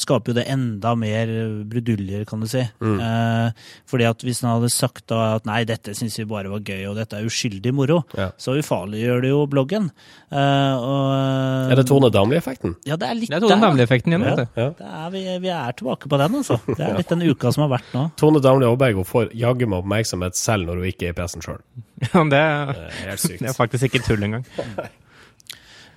[0.00, 1.30] skaper jo det enda mer
[1.68, 2.62] bruduljer, kan du si.
[2.80, 2.98] Mm.
[3.02, 6.62] Eh, fordi at hvis han hadde sagt da at nei, dette syns vi bare var
[6.64, 8.30] gøy, og dette er uskyldig moro, ja.
[8.40, 9.90] så ufarliggjør det jo bloggen.
[10.30, 12.78] Eh, og, er det Tone Damli-effekten?
[12.88, 14.44] Ja, det er litt det er Tone Damli-effekten igjen.
[14.58, 14.70] Ja.
[14.76, 16.60] Er, vi, vi, er tilbake på den, altså.
[16.70, 18.06] Det er litt den uka som har vært nå.
[18.20, 21.62] Tone Damli Aaberg får jaggu meg oppmerksomhet selv når hun ikke er i PC-en sjøl.
[22.08, 22.40] Ja, det,
[23.42, 24.44] det, er faktisk ikke tull engang.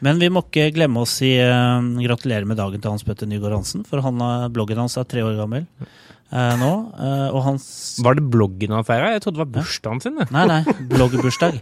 [0.05, 3.59] Men vi må ikke glemme oss i uh, gratulerer med dagen til Hans Petter Nygaard
[3.59, 4.21] Hansen, for han,
[4.53, 5.67] bloggen hans er tre år gammel
[6.31, 6.71] uh, nå.
[6.97, 7.65] Uh, og hans
[8.03, 9.13] Var det bloggen han feira?
[9.15, 10.19] Jeg trodde det var bursdagen sin.
[10.33, 10.61] Nei, nei.
[10.91, 11.59] Bloggebursdag.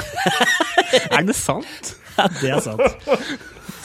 [1.16, 1.94] er det sant?
[2.16, 3.08] Ja, det er sant.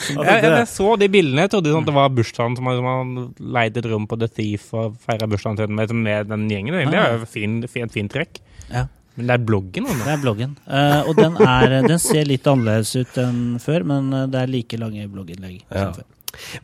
[0.06, 1.46] Jeg, jeg, jeg, så de bildene.
[1.46, 4.98] Jeg trodde sånn, det var bursdagen som han leide et rom på The Thief og
[5.02, 6.76] feira bursdagen sin med, med, den gjengen.
[6.76, 8.42] Det er jo et fint, fint, fint trekk.
[8.68, 8.86] Ja.
[9.16, 9.86] Men det er bloggen?
[9.88, 10.04] Eller?
[10.04, 10.58] Det er bloggen.
[10.68, 14.52] Uh, og den, er, den, ser litt annerledes ut enn før, men eh, det er
[14.52, 15.88] like lange blogginnlegg ja.
[15.88, 16.12] som før.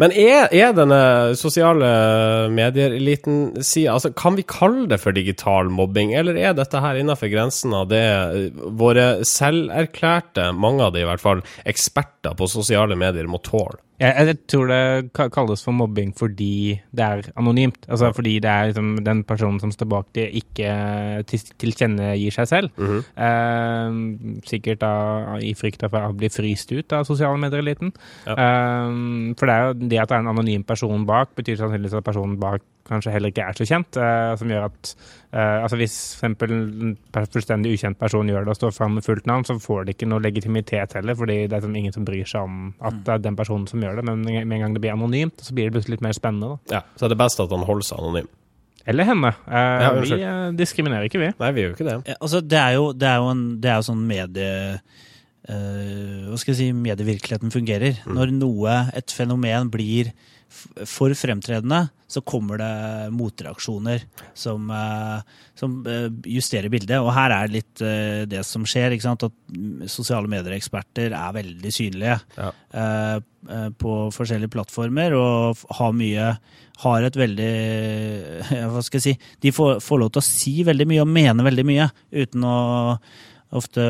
[0.00, 1.00] Men er, er denne
[1.38, 1.88] sosiale
[2.52, 7.72] medier-eliten altså, Kan vi kalle det for digital mobbing, eller er dette her innenfor grensen
[7.76, 13.30] av det eh, våre selverklærte, mange av de i hvert fall, eksperter på sosiale medier
[13.30, 13.80] må tåle?
[14.02, 17.86] Jeg, jeg, tror det kalles for mobbing fordi det er anonymt.
[17.88, 21.22] Altså fordi det er liksom den personen som står bak det, ikke
[21.62, 22.70] tilkjennegir seg selv.
[22.76, 23.02] Mm -hmm.
[23.26, 24.92] eh, sikkert da
[25.38, 27.92] i frykt for å bli fryst ut av sosiale medier-eliten.
[28.26, 28.32] Ja.
[28.32, 28.90] Eh,
[29.38, 32.40] for det jo det at det er en anonym person bak, betyr sannsynligvis at personen
[32.40, 32.62] bak
[32.92, 33.98] kanskje heller ikke er så kjent.
[33.98, 34.92] Uh, som gjør at
[35.32, 36.44] uh, altså Hvis f.eks.
[36.44, 36.96] en
[37.32, 40.10] fullstendig ukjent person gjør det og står fram med fullt navn, så får det ikke
[40.12, 43.24] noe legitimitet heller, fordi det er som ingen som bryr seg om at det er
[43.24, 44.06] den personen som gjør det.
[44.10, 46.54] Men med en gang det blir anonymt, så blir det plutselig litt mer spennende.
[46.54, 46.78] Da.
[46.78, 48.30] Ja, Så er det best at han holder seg anonym.
[48.88, 49.30] Eller henne.
[49.46, 51.30] Eh, ja, vi diskriminerer ikke, vi.
[51.38, 51.96] Nei, vi gjør ikke det.
[52.10, 54.52] Ja, altså, det er jo, det er jo, en, det er jo sånn medie...
[55.42, 58.00] hva skal jeg si, medievirkeligheten fungerer.
[58.02, 58.16] Mm.
[58.18, 60.10] Når noe, et fenomen, blir
[60.88, 64.02] for fremtredende, så kommer det motreaksjoner
[64.36, 65.20] som, uh,
[65.56, 66.98] som uh, justerer bildet.
[67.00, 68.98] Og her er litt uh, det som skjer.
[69.12, 69.24] At
[69.90, 72.50] sosiale medier-eksperter er veldig synlige ja.
[73.80, 76.26] på forskjellige plattformer og har mye
[76.82, 77.50] har et veldig
[78.72, 79.12] Hva skal jeg si
[79.44, 82.56] De får, får lov til å si veldig mye og mene veldig mye uten å
[83.52, 83.82] ofte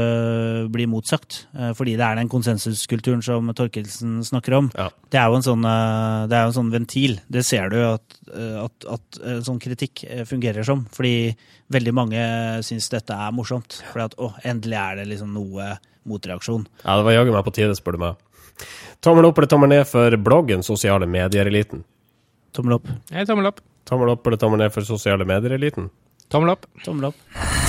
[0.72, 1.46] blir motsagt.
[1.54, 4.70] Eh, fordi det er den konsensuskulturen som Torkelsen snakker om.
[4.76, 4.88] Ja.
[5.12, 7.18] Det er jo en sånn, eh, det er en sånn ventil.
[7.30, 10.84] Det ser du at, eh, at, at sånn kritikk fungerer som.
[10.92, 11.32] Fordi
[11.72, 12.26] veldig mange
[12.66, 13.80] syns dette er morsomt.
[13.92, 15.76] Fordi at å, endelig er det liksom noe
[16.08, 16.66] motreaksjon.
[16.82, 18.28] Ja, det var jaggu meg på tide, spør du meg.
[19.02, 21.82] Tommel opp eller tommel ned for bloggen Sosiale medier-eliten?
[22.54, 22.90] Tommel opp.
[23.10, 23.62] Jeg tommel opp.
[23.88, 25.90] Tommel opp eller tommel ned for Sosiale medier-eliten?
[26.30, 26.66] Tommel opp.
[26.84, 27.61] Tommel opp.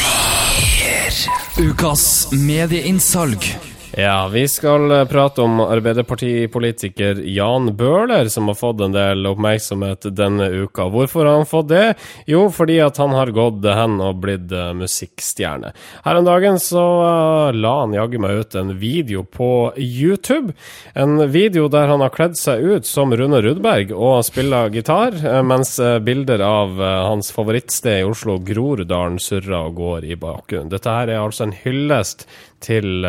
[1.57, 3.72] Ukas medieinnsalg.
[3.97, 10.07] Ja, vi skal eh, prate om Arbeiderpartipolitiker Jan Bøhler, som har fått en del oppmerksomhet
[10.17, 10.87] denne uka.
[10.89, 11.93] Hvorfor har han fått det?
[12.25, 15.69] Jo, fordi at han har gått hen og blitt uh, musikkstjerne.
[16.07, 20.55] Her om dagen så uh, la han jaggu meg ut en video på YouTube.
[20.97, 25.75] En video der han har kledd seg ut som Rune Rudberg og spiller gitar, mens
[26.01, 30.73] bilder av hans favorittsted i Oslo, Groruddalen, surrer og går i bakgrunnen.
[30.73, 32.25] Dette her er altså en hyllest
[32.63, 33.05] til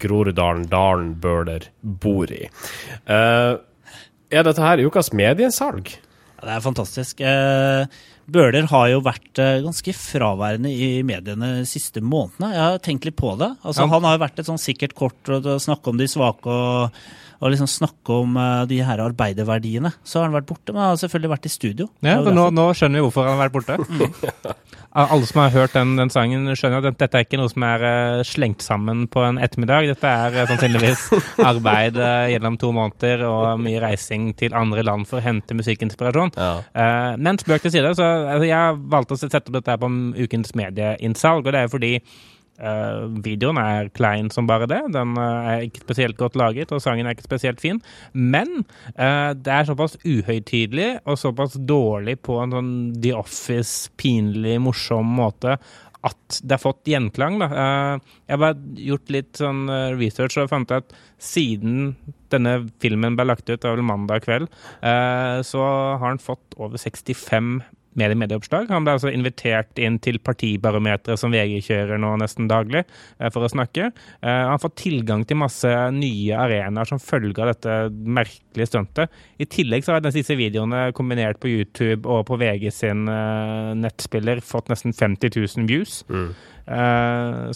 [0.00, 2.46] Groruddalen, dalen Bøhler bor i.
[3.08, 3.58] Uh,
[4.30, 5.92] er dette her ukas mediesalg?
[6.40, 7.20] Det er fantastisk.
[7.20, 7.84] Uh,
[8.30, 12.52] Bøhler har jo vært uh, ganske fraværende i mediene de siste månedene.
[12.54, 13.52] Jeg har tenkt litt på det.
[13.62, 13.90] Altså, ja.
[13.94, 17.00] Han har jo vært et sånn sikkert kort å snakke om de svake og,
[17.40, 18.38] og liksom snakke om
[18.70, 19.92] de her arbeiderverdiene.
[20.04, 21.88] Så har han vært borte, men han har selvfølgelig vært i studio.
[22.04, 23.78] Ja, men nå, nå, skjønner vi hvorfor han har vært borte.
[23.80, 24.58] Mm.
[24.90, 27.84] Alle som har hørt den, den, sangen, skjønner at dette er ikke noe som er
[27.86, 29.86] uh, slengt sammen på en ettermiddag.
[29.92, 31.04] Dette er sannsynligvis
[31.50, 32.00] arbeid
[32.32, 36.34] gjennom to måneder og mye reising til andre land for å hente musikkinspirasjon.
[36.34, 37.14] Ja.
[37.20, 38.08] men spøk til side, så
[38.46, 41.94] jeg valgte å sette opp dette på ukens medieinnsalg, og det er fordi
[42.60, 44.82] Uh, videoen er klein som bare det.
[44.92, 47.80] Den uh, er ikke spesielt godt laget, og sangen er ikke spesielt fin.
[48.12, 48.66] Men
[48.98, 55.08] uh, det er såpass uhøytidelig og såpass dårlig på en sånn The Office, pinlig, morsom
[55.20, 55.56] måte
[56.04, 57.34] at det har fått gjenklang.
[57.42, 57.48] Da.
[58.24, 59.66] jeg har bare gjort litt sånn
[60.00, 61.90] research og fant at siden
[62.32, 64.48] denne filmen ble lagt ut, det var vel mandag kveld,
[65.44, 65.66] så
[66.00, 67.58] har den fått over 65
[67.98, 68.68] medie medieoppslag.
[68.70, 73.46] Han ble altså invitert inn til partibarometeret som VG kjører nå nesten daglig eh, for
[73.46, 73.90] å snakke.
[73.90, 79.20] Eh, han har fått tilgang til masse nye arenaer som følge av dette merkelige stuntet.
[79.42, 84.42] I tillegg så har disse videoene kombinert på YouTube og på VG sin eh, nettspiller
[84.44, 86.02] fått nesten 50 000 views.
[86.10, 86.32] Mm.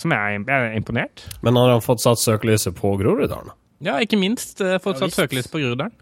[0.00, 1.22] Som jeg er imponert.
[1.46, 3.52] Men har han fått satt søkelyset på Groruddalen?
[3.84, 5.94] Ja, ikke minst fått satt søkelys på Groruddalen.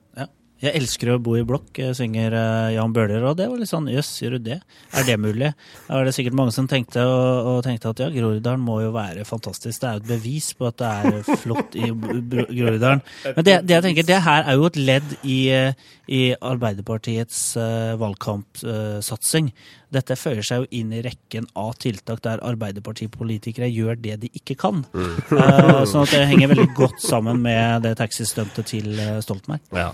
[0.62, 3.24] Jeg elsker å bo i blokk, synger uh, Jan Bøhler.
[3.26, 4.58] Og det var litt sånn jøss, gjør du det?
[4.94, 5.50] Er det mulig?
[5.88, 8.92] Da var det sikkert mange som tenkte, og, og tenkte at ja, Groruddalen må jo
[8.94, 9.80] være fantastisk.
[9.82, 13.02] Det er jo et bevis på at det er flott i Groruddalen.
[13.26, 17.42] Men det, det, jeg tenker, det her er jo et ledd i, eh, i Arbeiderpartiets
[17.58, 19.50] uh, valgkampsatsing.
[19.50, 24.30] Uh, dette føyer seg jo inn i rekken av tiltak der Arbeiderpartipolitikere gjør det de
[24.38, 24.82] ikke kan.
[24.94, 25.16] Mm.
[25.32, 29.64] uh, sånn at det henger veldig godt sammen med det taxistuntet til uh, Stoltenberg.
[29.76, 29.90] Ja.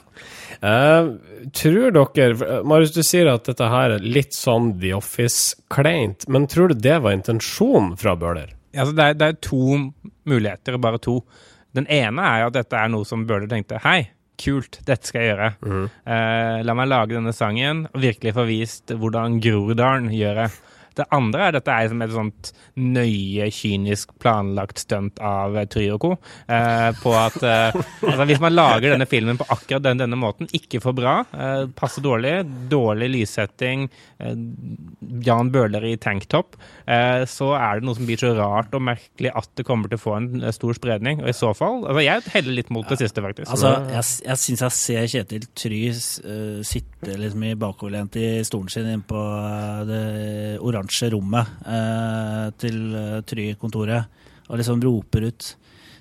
[0.63, 1.17] Uh,
[1.55, 6.73] tror dere Marius, du sier at dette her er litt sånn The Office-kleint, men tror
[6.73, 8.55] du det var intensjonen fra Bøhler?
[8.77, 9.63] Altså, det, er, det er to
[10.29, 11.21] muligheter, bare to.
[11.77, 15.33] Den ene er at dette er noe som Bøhler tenkte Hei, kult, dette skal jeg
[15.33, 15.51] gjøre.
[15.67, 15.85] Mm.
[16.07, 20.49] Uh, la meg lage denne sangen og virkelig få vist hvordan Groruddalen gjør det.
[20.99, 26.17] Det andre er at dette er som et sånt nøye, kynisk planlagt stunt av Tryoko.
[26.47, 30.51] Eh, på at eh, altså hvis man lager denne filmen på akkurat den, denne måten,
[30.55, 32.35] ikke for bra, eh, passer dårlig,
[32.71, 34.35] dårlig lyssetting, eh,
[35.27, 39.35] Jan Bøhler i tanktop, eh, så er det noe som blir så rart og merkelig
[39.39, 41.23] at det kommer til å få en stor spredning.
[41.23, 43.51] Og i så fall altså Jeg heller litt mot det siste, faktisk.
[43.53, 45.81] Altså, jeg jeg syns jeg ser Kjetil Try
[46.67, 49.21] sitte liksom i bakoverlent i stolen sin inne på
[49.89, 50.03] det
[50.65, 54.09] oransje oransje rommet eh, til eh, Try-kontoret
[54.49, 55.57] og liksom roper ut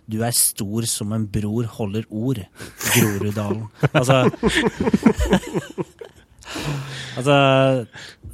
[0.08, 2.40] du er stor som en bror holder ord.
[2.96, 3.66] Groruddalen.
[3.92, 4.32] Altså
[7.18, 7.38] Altså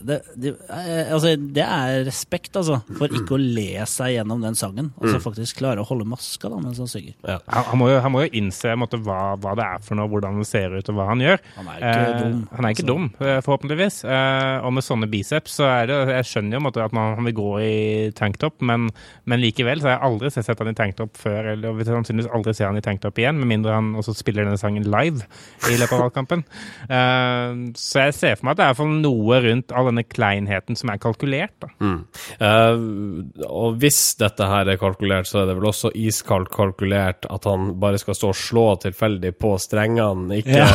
[0.04, 4.58] det, det, eh, altså det, er respekt, altså, for ikke å le seg gjennom den
[4.60, 4.92] sangen.
[5.00, 7.16] Altså faktisk klare å holde maska da, mens han synger.
[7.24, 7.38] Ja.
[7.48, 10.42] Han, må jo, han, må jo, innse måtte, hva, hva, det er for noe, hvordan
[10.42, 11.40] det ser ut og hva han gjør.
[11.56, 12.42] Han er ikke eh, dum.
[12.58, 14.00] Han er ikke dum, eh, forhåpentligvis.
[14.04, 17.30] Eh, og med sånne biceps så er det Jeg skjønner jo måtte, at man, han
[17.30, 17.78] vil gå i
[18.18, 18.90] tanktop, men,
[19.30, 21.54] men, likevel så har jeg aldri sett han i tanktop før.
[21.54, 24.60] Eller vil sannsynligvis aldri se han i tanktop igjen, med mindre han også spiller denne
[24.60, 25.24] sangen live
[25.72, 26.46] i løpet av valgkampen.
[26.94, 30.78] Eh, så jeg ser for meg at det er for noe rundt all denne kleinheten
[30.80, 31.54] som er kalkulert.
[31.64, 31.70] Da.
[31.84, 32.00] Mm.
[32.42, 37.48] Uh, og hvis dette her er kalkulert, så er det vel også iskaldt kalkulert at
[37.50, 40.70] han bare skal stå og slå tilfeldig på strengene, ikke ja.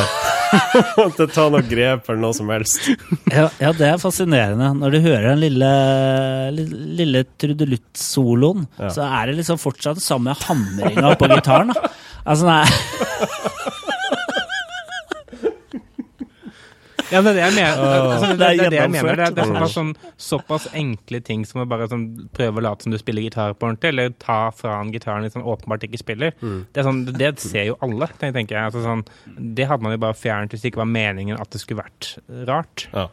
[1.05, 2.89] at det tar noe grep eller noe som helst.
[3.29, 4.71] ja, ja, det er fascinerende.
[4.79, 5.73] Når du hører den lille,
[6.99, 8.93] lille trudelutt-soloen, ja.
[8.95, 11.75] så er det liksom fortsatt samme hamringa på gitaren.
[11.75, 11.91] Da.
[12.29, 12.65] Altså, nei
[17.09, 17.83] Ja, det er det jeg mener.
[17.89, 19.15] Altså, det, er det jeg mener.
[19.17, 19.93] Det er, det er såpass, sånn,
[20.29, 23.69] såpass, enkle ting som å bare sånn, prøve å late som du spiller gitar på
[23.69, 26.35] ordentlig, eller ta fra en gitaren litt sånn åpenbart ikke spiller.
[26.41, 26.59] Mm.
[26.73, 28.61] Det, sånn, det, ser jo alle, tenker jeg.
[28.61, 29.05] Altså, sånn,
[29.57, 32.13] det hadde man jo bare fjernet hvis det ikke var meningen at det skulle vært
[32.49, 32.85] rart.
[32.93, 33.09] Ja.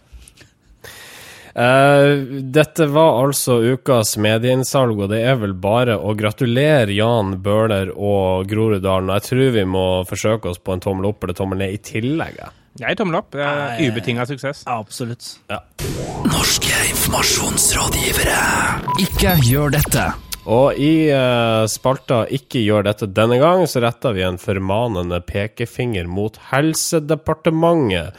[1.57, 7.95] Uh, dette var altså ukas medieinnsalg, og det er vel bare å gratulere Jan Bøhler
[7.97, 9.15] og Groruddalen.
[9.17, 12.45] Jeg tror vi må forsøke oss på en tommel opp eller tommel ned i tillegg.
[12.77, 13.35] Jeg er tommel opp.
[13.81, 14.65] Ubetinga suksess.
[14.69, 15.37] Absolutt.
[15.51, 15.63] Ja.
[16.27, 18.39] Norske informasjonsrådgivere,
[19.01, 20.07] ikke gjør dette.
[20.47, 26.07] Og i uh, spalta Ikke gjør dette denne gang, så retter vi en formanende pekefinger
[26.07, 28.15] mot Helsedepartementet.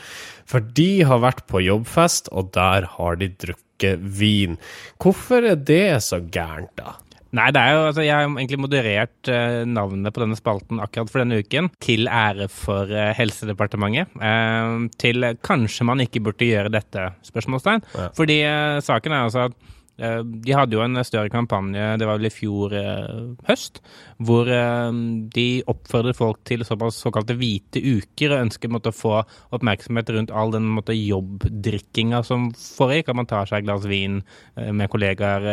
[0.48, 4.56] For de har vært på jobbfest, og der har de drukket vin.
[5.00, 6.96] Hvorfor er det så gærent, da?
[7.36, 11.12] Nei, det er jo, altså, jeg har egentlig moderert uh, navnet på denne spalten akkurat
[11.12, 11.72] for denne uken.
[11.84, 14.14] Til ære for uh, Helsedepartementet.
[14.16, 17.84] Uh, til kanskje man ikke burde gjøre dette, spørsmålstegn.
[17.98, 18.12] Ja.
[18.18, 18.40] Fordi
[18.86, 22.34] saken er altså at Eh, de hadde jo en større kampanje, det var vel i
[22.34, 23.80] fjor eh, høst,
[24.22, 25.00] hvor eh,
[25.34, 29.16] de oppfordret folk til såpass såkalte hvite uker og ønsket måtte, å få
[29.58, 33.10] oppmerksomhet rundt all den måtte, jobbdrikkinga som foregikk.
[33.10, 34.22] At man tar seg et glass vin
[34.56, 35.46] med kollegaer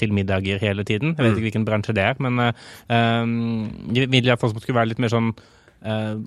[0.00, 1.14] til middager hele tiden.
[1.14, 1.34] Jeg vet mm.
[1.36, 5.12] ikke hvilken bransje det er, men de ville iallfall at det skulle være litt mer
[5.12, 5.32] sånn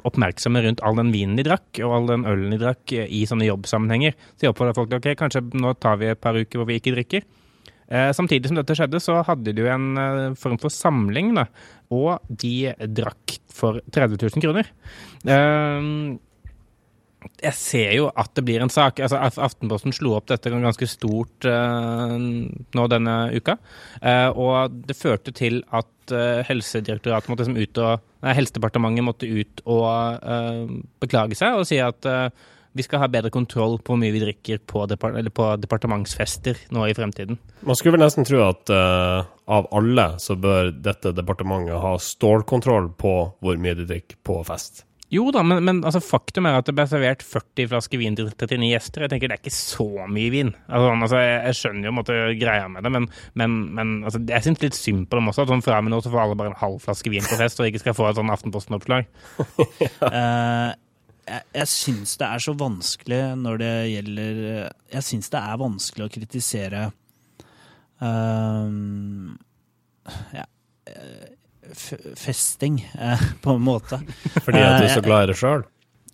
[0.07, 3.25] oppmerksomme rundt all den vinen de drakk, og all den ølen de drakk uh, i
[3.29, 4.15] sånne jobbsammenhenger.
[4.35, 6.79] Så jeg oppfordrer folk til ok, kanskje nå tar vi et par uker hvor vi
[6.79, 7.27] ikke drikker.
[7.89, 11.47] Eh, samtidig som dette skjedde, så hadde de jo en form for samling, da.
[11.89, 14.69] Og de drakk for 30 000 kroner
[17.19, 19.01] jeg ser jo at det blir en sak.
[19.03, 23.57] Altså, Aftenposten slo opp dette ganske stort uh, nå denne uka.
[24.39, 26.13] Og det førte til at
[26.47, 30.23] Helsedirektoratet måtte liksom ut og Helsedepartementet måtte ut og
[30.99, 32.03] beklage seg og si at
[32.77, 36.83] vi skal ha bedre kontroll på hvor mye vi drikker på, depart på, departementsfester nå
[36.85, 37.39] i fremtiden.
[37.65, 43.15] Man skulle vel nesten tro at av alle så bør dette departementet ha stålkontroll på
[43.41, 44.83] hvor mye de drikker på fest.
[45.09, 48.27] Jo da, men, men altså, faktum er at det ble servert 40 flasker vin til
[48.29, 49.05] 39 gjester.
[49.05, 50.51] Jeg tenker Det er ikke så mye vin.
[50.67, 53.07] Altså, altså, jeg, jeg, skjønner jo måtte, greia med det, men,
[53.41, 55.47] men, men altså, jeg syns litt synd på dem også.
[55.47, 57.57] At sånn fra med nå så får alle bare en halv flaske vin på fest,
[57.57, 59.09] og ikke skal få et sånn Aftenposten-oppslag.
[60.05, 60.69] uh,
[61.25, 64.39] jeg, jeg syns det er så vanskelig når det gjelder
[64.93, 66.85] Jeg syns det er vanskelig å kritisere
[68.05, 68.69] uh,
[70.37, 70.45] ja,
[72.15, 74.01] festing, eh, på en måte.
[74.43, 75.65] Fordi at du er så eh, glad i det sjøl?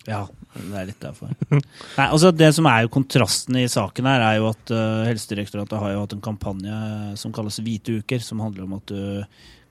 [0.06, 0.22] Ja,
[0.54, 1.32] det er litt derfor.
[1.50, 5.82] Nei, altså Det som er jo kontrasten i saken her, er jo at uh, Helsedirektoratet
[5.82, 6.78] har jo hatt en kampanje
[7.18, 9.00] som kalles Hvite uker, som handler om at du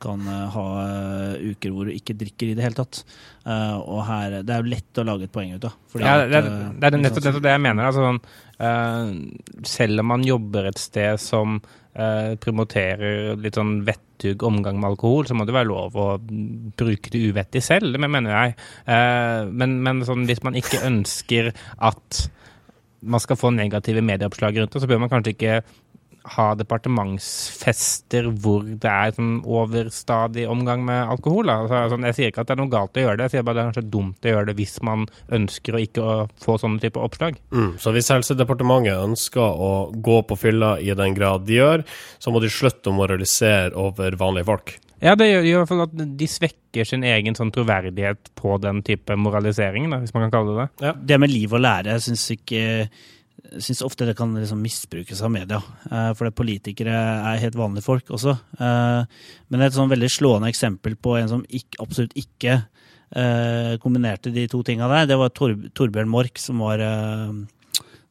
[0.04, 3.06] kan uh, ha uh, uker hvor du ikke drikker i det hele tatt.
[3.45, 5.80] og her, Det er jo lett å lage et poeng ut av.
[5.95, 7.88] Ja, det, er, det er nettopp det, det jeg mener.
[7.88, 11.62] Altså, sånn, selv om man jobber et sted som
[12.43, 17.21] promoterer litt sånn vettug omgang med alkohol, så må det være lov å bruke det
[17.29, 18.55] uvettig selv, det mener jeg.
[18.91, 22.25] Eh, men, men sånn, hvis man ikke ønsker at
[23.05, 25.58] man skal få negative medieoppslag rundt det, så bør man kanskje ikke
[26.35, 31.51] ha departementsfester hvor det er sånn overstadig omgang med alkohol.
[31.53, 33.45] Altså, sånn, jeg sier ikke at det er noe galt å gjøre det, jeg sier
[33.47, 35.05] bare det er kanskje dumt å gjøre det hvis man
[35.38, 37.38] ønsker å ikke få sånne type oppslag.
[37.53, 41.85] Mm, så hvis Helsedepartementet ønsker å gå på fylla i den grad de gjør,
[42.19, 44.75] så må de slutte å moralisere over vanlige folk?
[45.03, 48.81] Ja, det gjør i hvert fall at de svekker sin egen sånn troverdighet på den
[48.85, 50.88] type moralisering, da, hvis man kan kalle det det.
[50.88, 50.93] Ja.
[51.11, 52.63] Det med liv og lære, jeg syns ikke
[53.60, 55.62] syns ofte det kan liksom misbrukes av media.
[55.91, 58.36] Uh, for politikere er helt vanlige folk også.
[58.60, 59.05] Uh,
[59.49, 64.47] men et sånn veldig slående eksempel på en som ikke, absolutt ikke uh, kombinerte de
[64.51, 66.84] to tinga der, det var Tor, Torbjørn Mork, som var,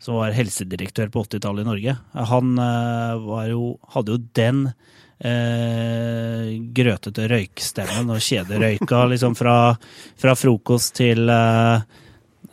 [0.02, 1.96] som var helsedirektør på 80-tallet i Norge.
[2.34, 2.54] Han
[3.50, 4.68] jo, hadde jo den
[6.74, 9.56] grøtete røykstemmen og kjederøyka liksom fra,
[10.20, 11.30] fra frokost til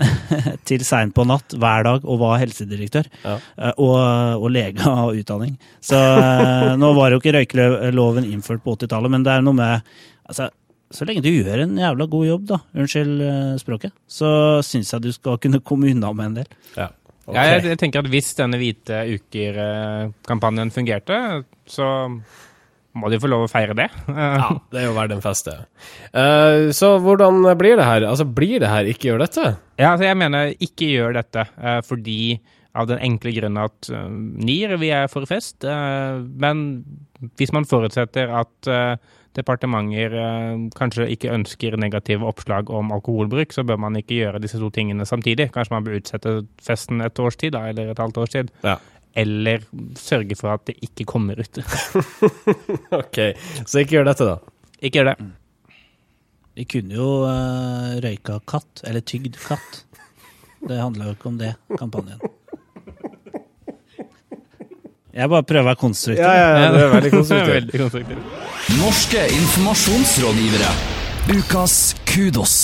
[0.70, 3.10] til seint på natt hver dag og var helsedirektør.
[3.26, 3.36] Ja.
[3.58, 3.98] Eh, og,
[4.40, 5.58] og, lege av utdanning.
[5.84, 9.94] Så eh, nå var jo ikke røykeloven innført på 80-tallet, men det er noe med
[10.30, 10.50] altså,
[10.92, 14.32] så lenge du gjør en jævla god jobb, da, unnskyld eh, språket, så
[14.66, 16.58] syns jeg du skal kunne komme unna med en del.
[16.76, 16.92] Ja.
[17.22, 17.38] Okay.
[17.38, 21.20] ja jeg, jeg, tenker at hvis denne Hvite uker-kampanjen fungerte,
[21.70, 21.88] så
[22.97, 23.88] må de få lov å feire det.
[24.12, 25.60] ja, det er jo verdt en fest, det.
[26.12, 28.08] Uh, så hvordan blir det her?
[28.10, 29.54] Altså, blir det her ikke gjør dette?
[29.80, 32.36] Ja, altså jeg mener ikke gjør dette, uh, fordi
[32.77, 35.63] av den enkle grunn at uh, NIR, vi er for fest.
[35.63, 36.67] men
[37.38, 38.69] hvis man forutsetter at
[39.38, 40.15] departementer
[40.75, 45.06] kanskje ikke ønsker negative oppslag om alkoholbruk, så bør man ikke gjøre disse to tingene
[45.06, 45.51] samtidig.
[45.54, 48.49] Kanskje man bør utsette festen et års tid, da, eller et halvt års tid.
[48.65, 48.80] Ja
[49.13, 49.63] eller
[50.00, 51.62] sørge for at det ikke kommer ut.
[53.02, 53.21] ok,
[53.65, 54.38] så ikke gjør dette, da.
[54.82, 55.15] Ikke gjør det.
[55.19, 55.32] Mm.
[56.62, 59.82] Vi kunne jo uh, røyka katt, eller tygd katt.
[60.67, 62.21] Det handla jo ikke om det, kampanjen.
[65.12, 66.23] Jeg bare prøver å være konstruktiv.
[66.23, 67.54] Ja, ja, ja, det er veldig konstruktiv.
[67.58, 68.21] veldig konstruktiv.
[68.79, 70.71] Norske informasjonsrådgivere.
[71.36, 71.75] Ukas
[72.08, 72.56] kudos.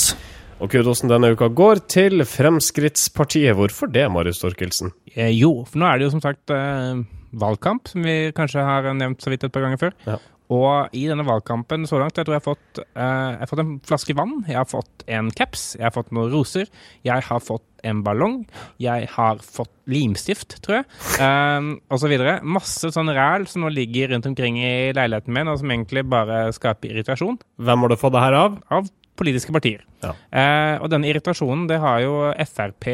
[0.57, 3.53] Og kudosen denne uka går til Fremskrittspartiet.
[3.59, 4.89] Hvorfor det, Marius Torkelsen?
[5.13, 7.03] Eh, jo, for nå er det jo som sagt eh,
[7.37, 9.93] valgkamp, som vi kanskje har nevnt så vidt et par ganger før.
[10.09, 10.17] Ja.
[10.57, 13.61] Og i denne valgkampen så langt, jeg tror jeg har fått, eh, jeg har fått
[13.67, 16.69] en flaske vann, jeg har fått en caps, jeg har fått noen roser,
[17.05, 18.39] jeg har fått en ballong,
[18.81, 20.87] jeg har fått limstift, tror jeg,
[21.21, 22.39] eh, og så videre.
[22.41, 26.47] Masse sånn ræl som nå ligger rundt omkring i leiligheten min, og som egentlig bare
[26.55, 28.63] skaper irritasjon Hvem har du fått det her av?
[28.73, 29.83] av politiske partier.
[30.03, 30.13] Ja.
[30.29, 32.13] Eh, og denne irritasjonen, det har jo
[32.45, 32.87] Frp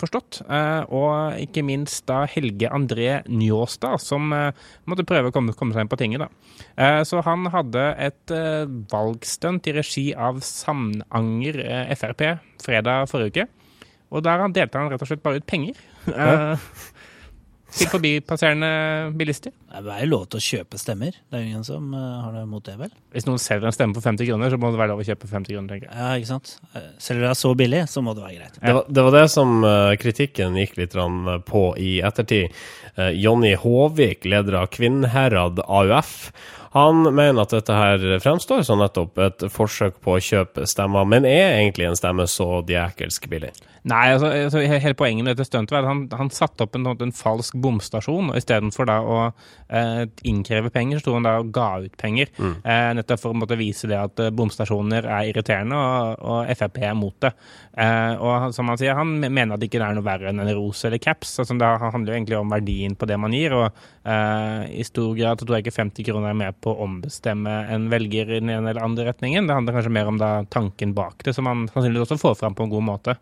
[0.00, 0.40] forstått.
[0.48, 4.56] Eh, og ikke minst da Helge André Njåstad, som eh,
[4.90, 6.30] måtte prøve å komme, komme seg inn på tinget, da.
[6.74, 12.26] Eh, så han hadde et eh, valgstunt i regi av Samnanger eh, Frp
[12.64, 13.48] fredag forrige uke.
[14.10, 15.78] Og der han delte han rett og slett bare ut penger.
[16.08, 16.68] Eh,
[17.74, 18.70] til forbipasserende
[19.18, 19.54] bilister.
[19.70, 21.14] Det er jo lov til å kjøpe stemmer.
[21.30, 22.92] Det er jo ingen som eh, har noe mot det, vel?
[23.14, 25.30] Hvis noen selger en stemme for 50 kroner, så må det være lov å kjøpe
[25.30, 25.96] 50 kroner, tenker jeg.
[26.00, 26.54] Ja, ikke sant?
[26.98, 28.60] Selger du deg det så billig, så må det være greit.
[28.60, 30.96] Det var, det var det som eh, kritikken gikk litt
[31.50, 32.56] på i ettertid.
[32.96, 36.16] Eh, Jonny Håvik, leder av Kvinnherad AUF,
[36.70, 41.26] han mener at dette her fremstår som nettopp et forsøk på å kjøpe stemmer, men
[41.26, 43.50] er egentlig en stemme så djekelsk billig?
[43.88, 46.84] Nei, altså, altså hele poenget med dette stuntet var at han, han satte opp en,
[46.90, 51.52] en falsk bomstasjon, og istedenfor da å eh, innkreve penger, så sto han da og
[51.54, 52.28] ga ut penger.
[52.60, 56.80] Eh, nettopp for å måtte vise det at eh, bomstasjoner er irriterende, og, og Frp
[56.84, 57.32] er mot det.
[57.80, 60.52] Eh, og som han sier, han mener at det ikke er noe verre enn en
[60.58, 61.38] rose eller caps.
[61.40, 65.16] Altså, det handler jo egentlig om verdien på det man gir, og eh, i stor
[65.16, 68.40] grad så tror jeg ikke 50 kroner er med på å ombestemme en velger i
[68.40, 69.46] den ene eller andre retningen.
[69.48, 72.54] Det handler kanskje mer om da tanken bak det, som man sannsynligvis også får fram
[72.58, 73.16] på en god måte.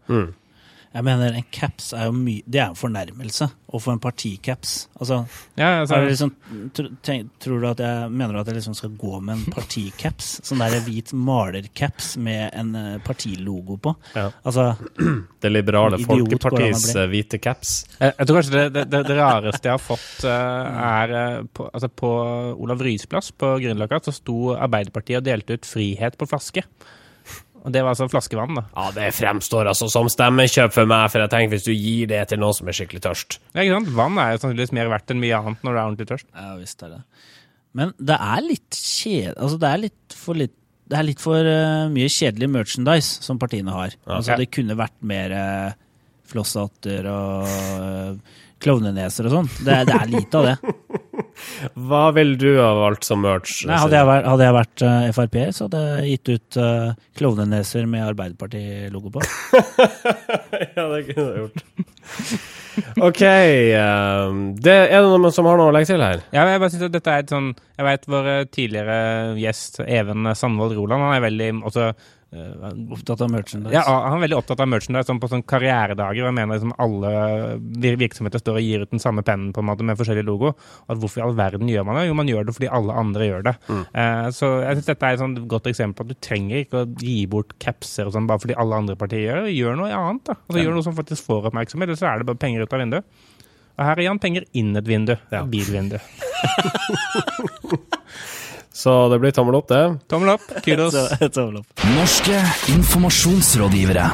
[0.95, 4.01] Jeg mener, en caps er jo mye Det er jo en fornærmelse å få en
[4.01, 4.87] particaps.
[4.97, 5.19] Altså,
[5.61, 6.31] Ja, altså, er det liksom,
[6.73, 9.53] tr- tenk, tror du at jeg mener du at jeg liksom skal gå med en
[9.53, 10.31] particaps?
[10.49, 13.93] Sånn der hvit malercaps med en eh, partilogo på?
[14.17, 14.31] Ja.
[14.49, 14.71] Altså,
[15.45, 17.75] Det liberale Folkepartis eh, hvite caps.
[18.01, 21.69] Jeg, jeg tror kanskje det, det, det, det rareste jeg har fått, eh, er på,
[21.69, 22.15] altså på
[22.65, 26.65] Olav Ryes plass på Grünerløkka, så sto Arbeiderpartiet og delte ut frihet på flaske.
[27.65, 28.65] Og det var altså flaskevann, da.
[28.75, 32.23] Ja, det fremstår altså som stemmekjøp for meg, for jeg tenker hvis du gir det
[32.31, 33.41] til noen som er skikkelig tørst.
[33.53, 33.91] Ja, ikke sant?
[33.99, 36.31] Vann er jo sannsynligvis mer verdt enn mye annet når du er ordentlig tørst.
[36.35, 37.03] ja visst er det.
[37.79, 40.55] Men det er litt kjedelig Altså, det er litt for litt
[40.89, 43.93] det er litt for uh, mye kjedelig merchandise som partiene har.
[44.09, 45.75] Altså, det kunne vært mer uh,
[46.29, 49.51] flosshatter og uh, klovneneser og sånn.
[49.67, 50.57] Det, det er lite av det.
[51.89, 53.63] Hva vil du ha valgt som merch?
[53.69, 56.93] Nei, hadde, jeg vært, hadde jeg vært uh, Frp, så hadde jeg gitt ut uh,
[57.19, 59.27] klovneneser med Arbeiderparti-logo på.
[60.79, 61.63] Ja, det kunne du gjort.
[63.03, 63.23] OK.
[63.23, 66.23] Um, det, er det noen som har noe å legge til her?
[66.35, 68.99] Ja, jeg bare synes at dette er et sånn Jeg vet vår eh, tidligere
[69.41, 73.73] gjest Even Sandvold Roland, han er veldig også eh, Opptatt av merchandise.
[73.73, 76.27] Ja, han er veldig opptatt av merchandise sånn på sånn karrieredager.
[76.27, 77.13] og Jeg mener liksom alle
[78.03, 80.53] virksomheter står og gir ut den samme pennen på en måte med forskjellig logo.
[80.53, 82.05] Og at hvorfor i all verden gjør man det?
[82.11, 83.55] Jo, man gjør det fordi alle andre gjør det.
[83.73, 86.83] Eh, så jeg synes dette er et sånn godt eksempel på at du trenger ikke
[86.85, 89.57] å gi bort capser og sånn bare fordi alle andre partier gjør det.
[89.57, 90.37] Gjør noe annet, da.
[90.37, 92.85] Altså, Gjør noe som faktisk får oppmerksomhet, eller så er det bare penger ut av
[92.85, 93.09] vinduet.
[93.79, 95.15] Og her er han penger inn et vindu.
[95.33, 95.45] Ja.
[95.49, 95.97] Bilvindu.
[98.79, 99.83] Så det blir tommel opp, det.
[100.07, 100.45] Tommel opp.
[100.63, 100.95] Kudos.
[101.35, 101.87] Tommel opp.
[101.97, 102.43] Norske
[102.77, 104.05] informasjonsrådgivere.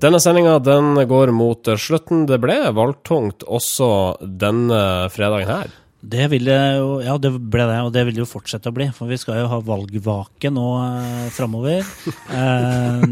[0.00, 2.24] Denne sendinga den går mot slutten.
[2.30, 3.90] Det ble valgtungt også
[4.22, 4.80] denne
[5.12, 5.76] fredagen her.
[5.98, 8.76] Det vil det jo, ja det ble det, og det vil det jo fortsette å
[8.76, 8.86] bli.
[8.94, 11.84] For vi skal jo ha valgvake nå eh, framover.
[12.38, 13.02] Eh,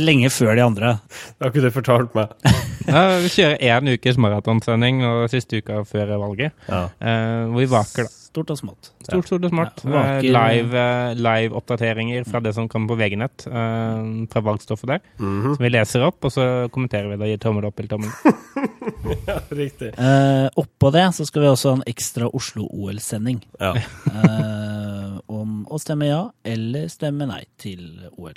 [0.00, 0.94] lenge før de andre.
[1.38, 2.32] Det har ikke du fortalt meg.
[3.24, 6.56] Vi kjører én ukes maratonsending og siste uka før valget.
[6.66, 6.86] Ja.
[6.98, 8.14] Eh, hvor vi vaker, da.
[8.30, 8.88] Stort og smått.
[9.02, 9.80] Stort, stort og smått.
[9.90, 15.00] Ja, Eh, live, eh, Live-oppdateringer fra det som kommer på VG-nett, eh, fra valgstoffet der.
[15.18, 15.54] Mhm.
[15.56, 18.10] Som vi leser opp, og så kommenterer vi det og gir tommel opp eller tommel
[18.10, 19.24] ned.
[19.28, 19.92] ja, riktig.
[19.98, 23.42] Eh, oppå det så skal vi også ha en ekstra Oslo-OL-sending.
[23.60, 23.74] Ja.
[23.74, 27.82] Eh, om å stemme ja eller stemme nei til
[28.16, 28.34] OL.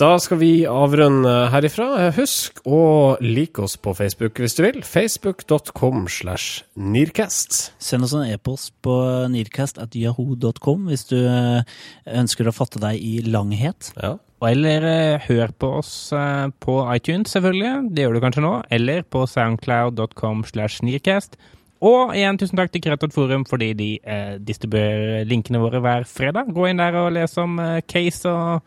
[0.00, 2.08] Da skal vi avrunde herifra.
[2.16, 4.80] Husk å like oss på Facebook hvis du vil.
[4.82, 7.70] Facebook.com slash Nearcast.
[7.78, 8.96] Send oss en e-post på
[9.30, 11.62] nearcast.yahoo.com hvis du eh,
[12.10, 13.92] ønsker å fatte deg i langhet.
[14.00, 14.16] Ja.
[14.44, 17.92] Eller eh, hør på oss eh, på iTunes, selvfølgelig.
[17.94, 18.54] Det gjør du kanskje nå.
[18.74, 21.38] Eller på soundcloud.com slash nearcast.
[21.84, 26.52] Og igjen, tusen takk til Kreativt Forum fordi de eh, distribuerer linkene våre hver fredag.
[26.54, 28.64] Gå inn der og les om eh, case og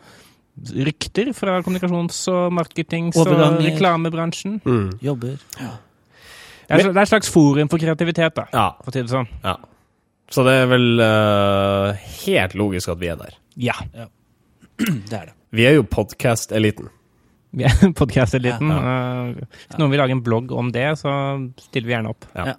[0.74, 3.30] rykter fra kommunikasjons- og marketings- og
[3.62, 4.60] reklamebransjen.
[4.66, 4.90] Mm.
[5.02, 5.38] Jobber.
[5.58, 8.68] Det er, det er et slags forum for kreativitet, da, Ja.
[8.84, 9.28] for å si det sånn.
[9.44, 9.56] ja.
[10.30, 11.94] Så det er vel uh,
[12.26, 13.38] helt logisk at vi er der.
[13.56, 13.78] Ja.
[14.78, 15.34] Det er det.
[15.56, 16.90] Vi er jo podkast-eliten.
[17.56, 18.68] Vi er podkast-eliten.
[18.70, 21.14] Uh, hvis noen vil lage en blogg om det, så
[21.70, 22.28] stiller vi gjerne opp.
[22.36, 22.52] Ja.
[22.52, 22.58] Ja.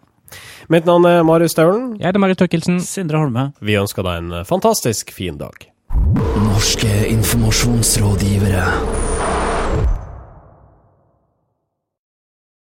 [0.72, 1.99] Mitt navn er Marius Staulen.
[2.01, 2.80] Jeg heter Marius Tøkkelsen.
[2.80, 3.51] Sindre Holme.
[3.61, 5.68] Vi ønsker deg en fantastisk fin dag.
[6.59, 8.64] Norske informasjonsrådgivere.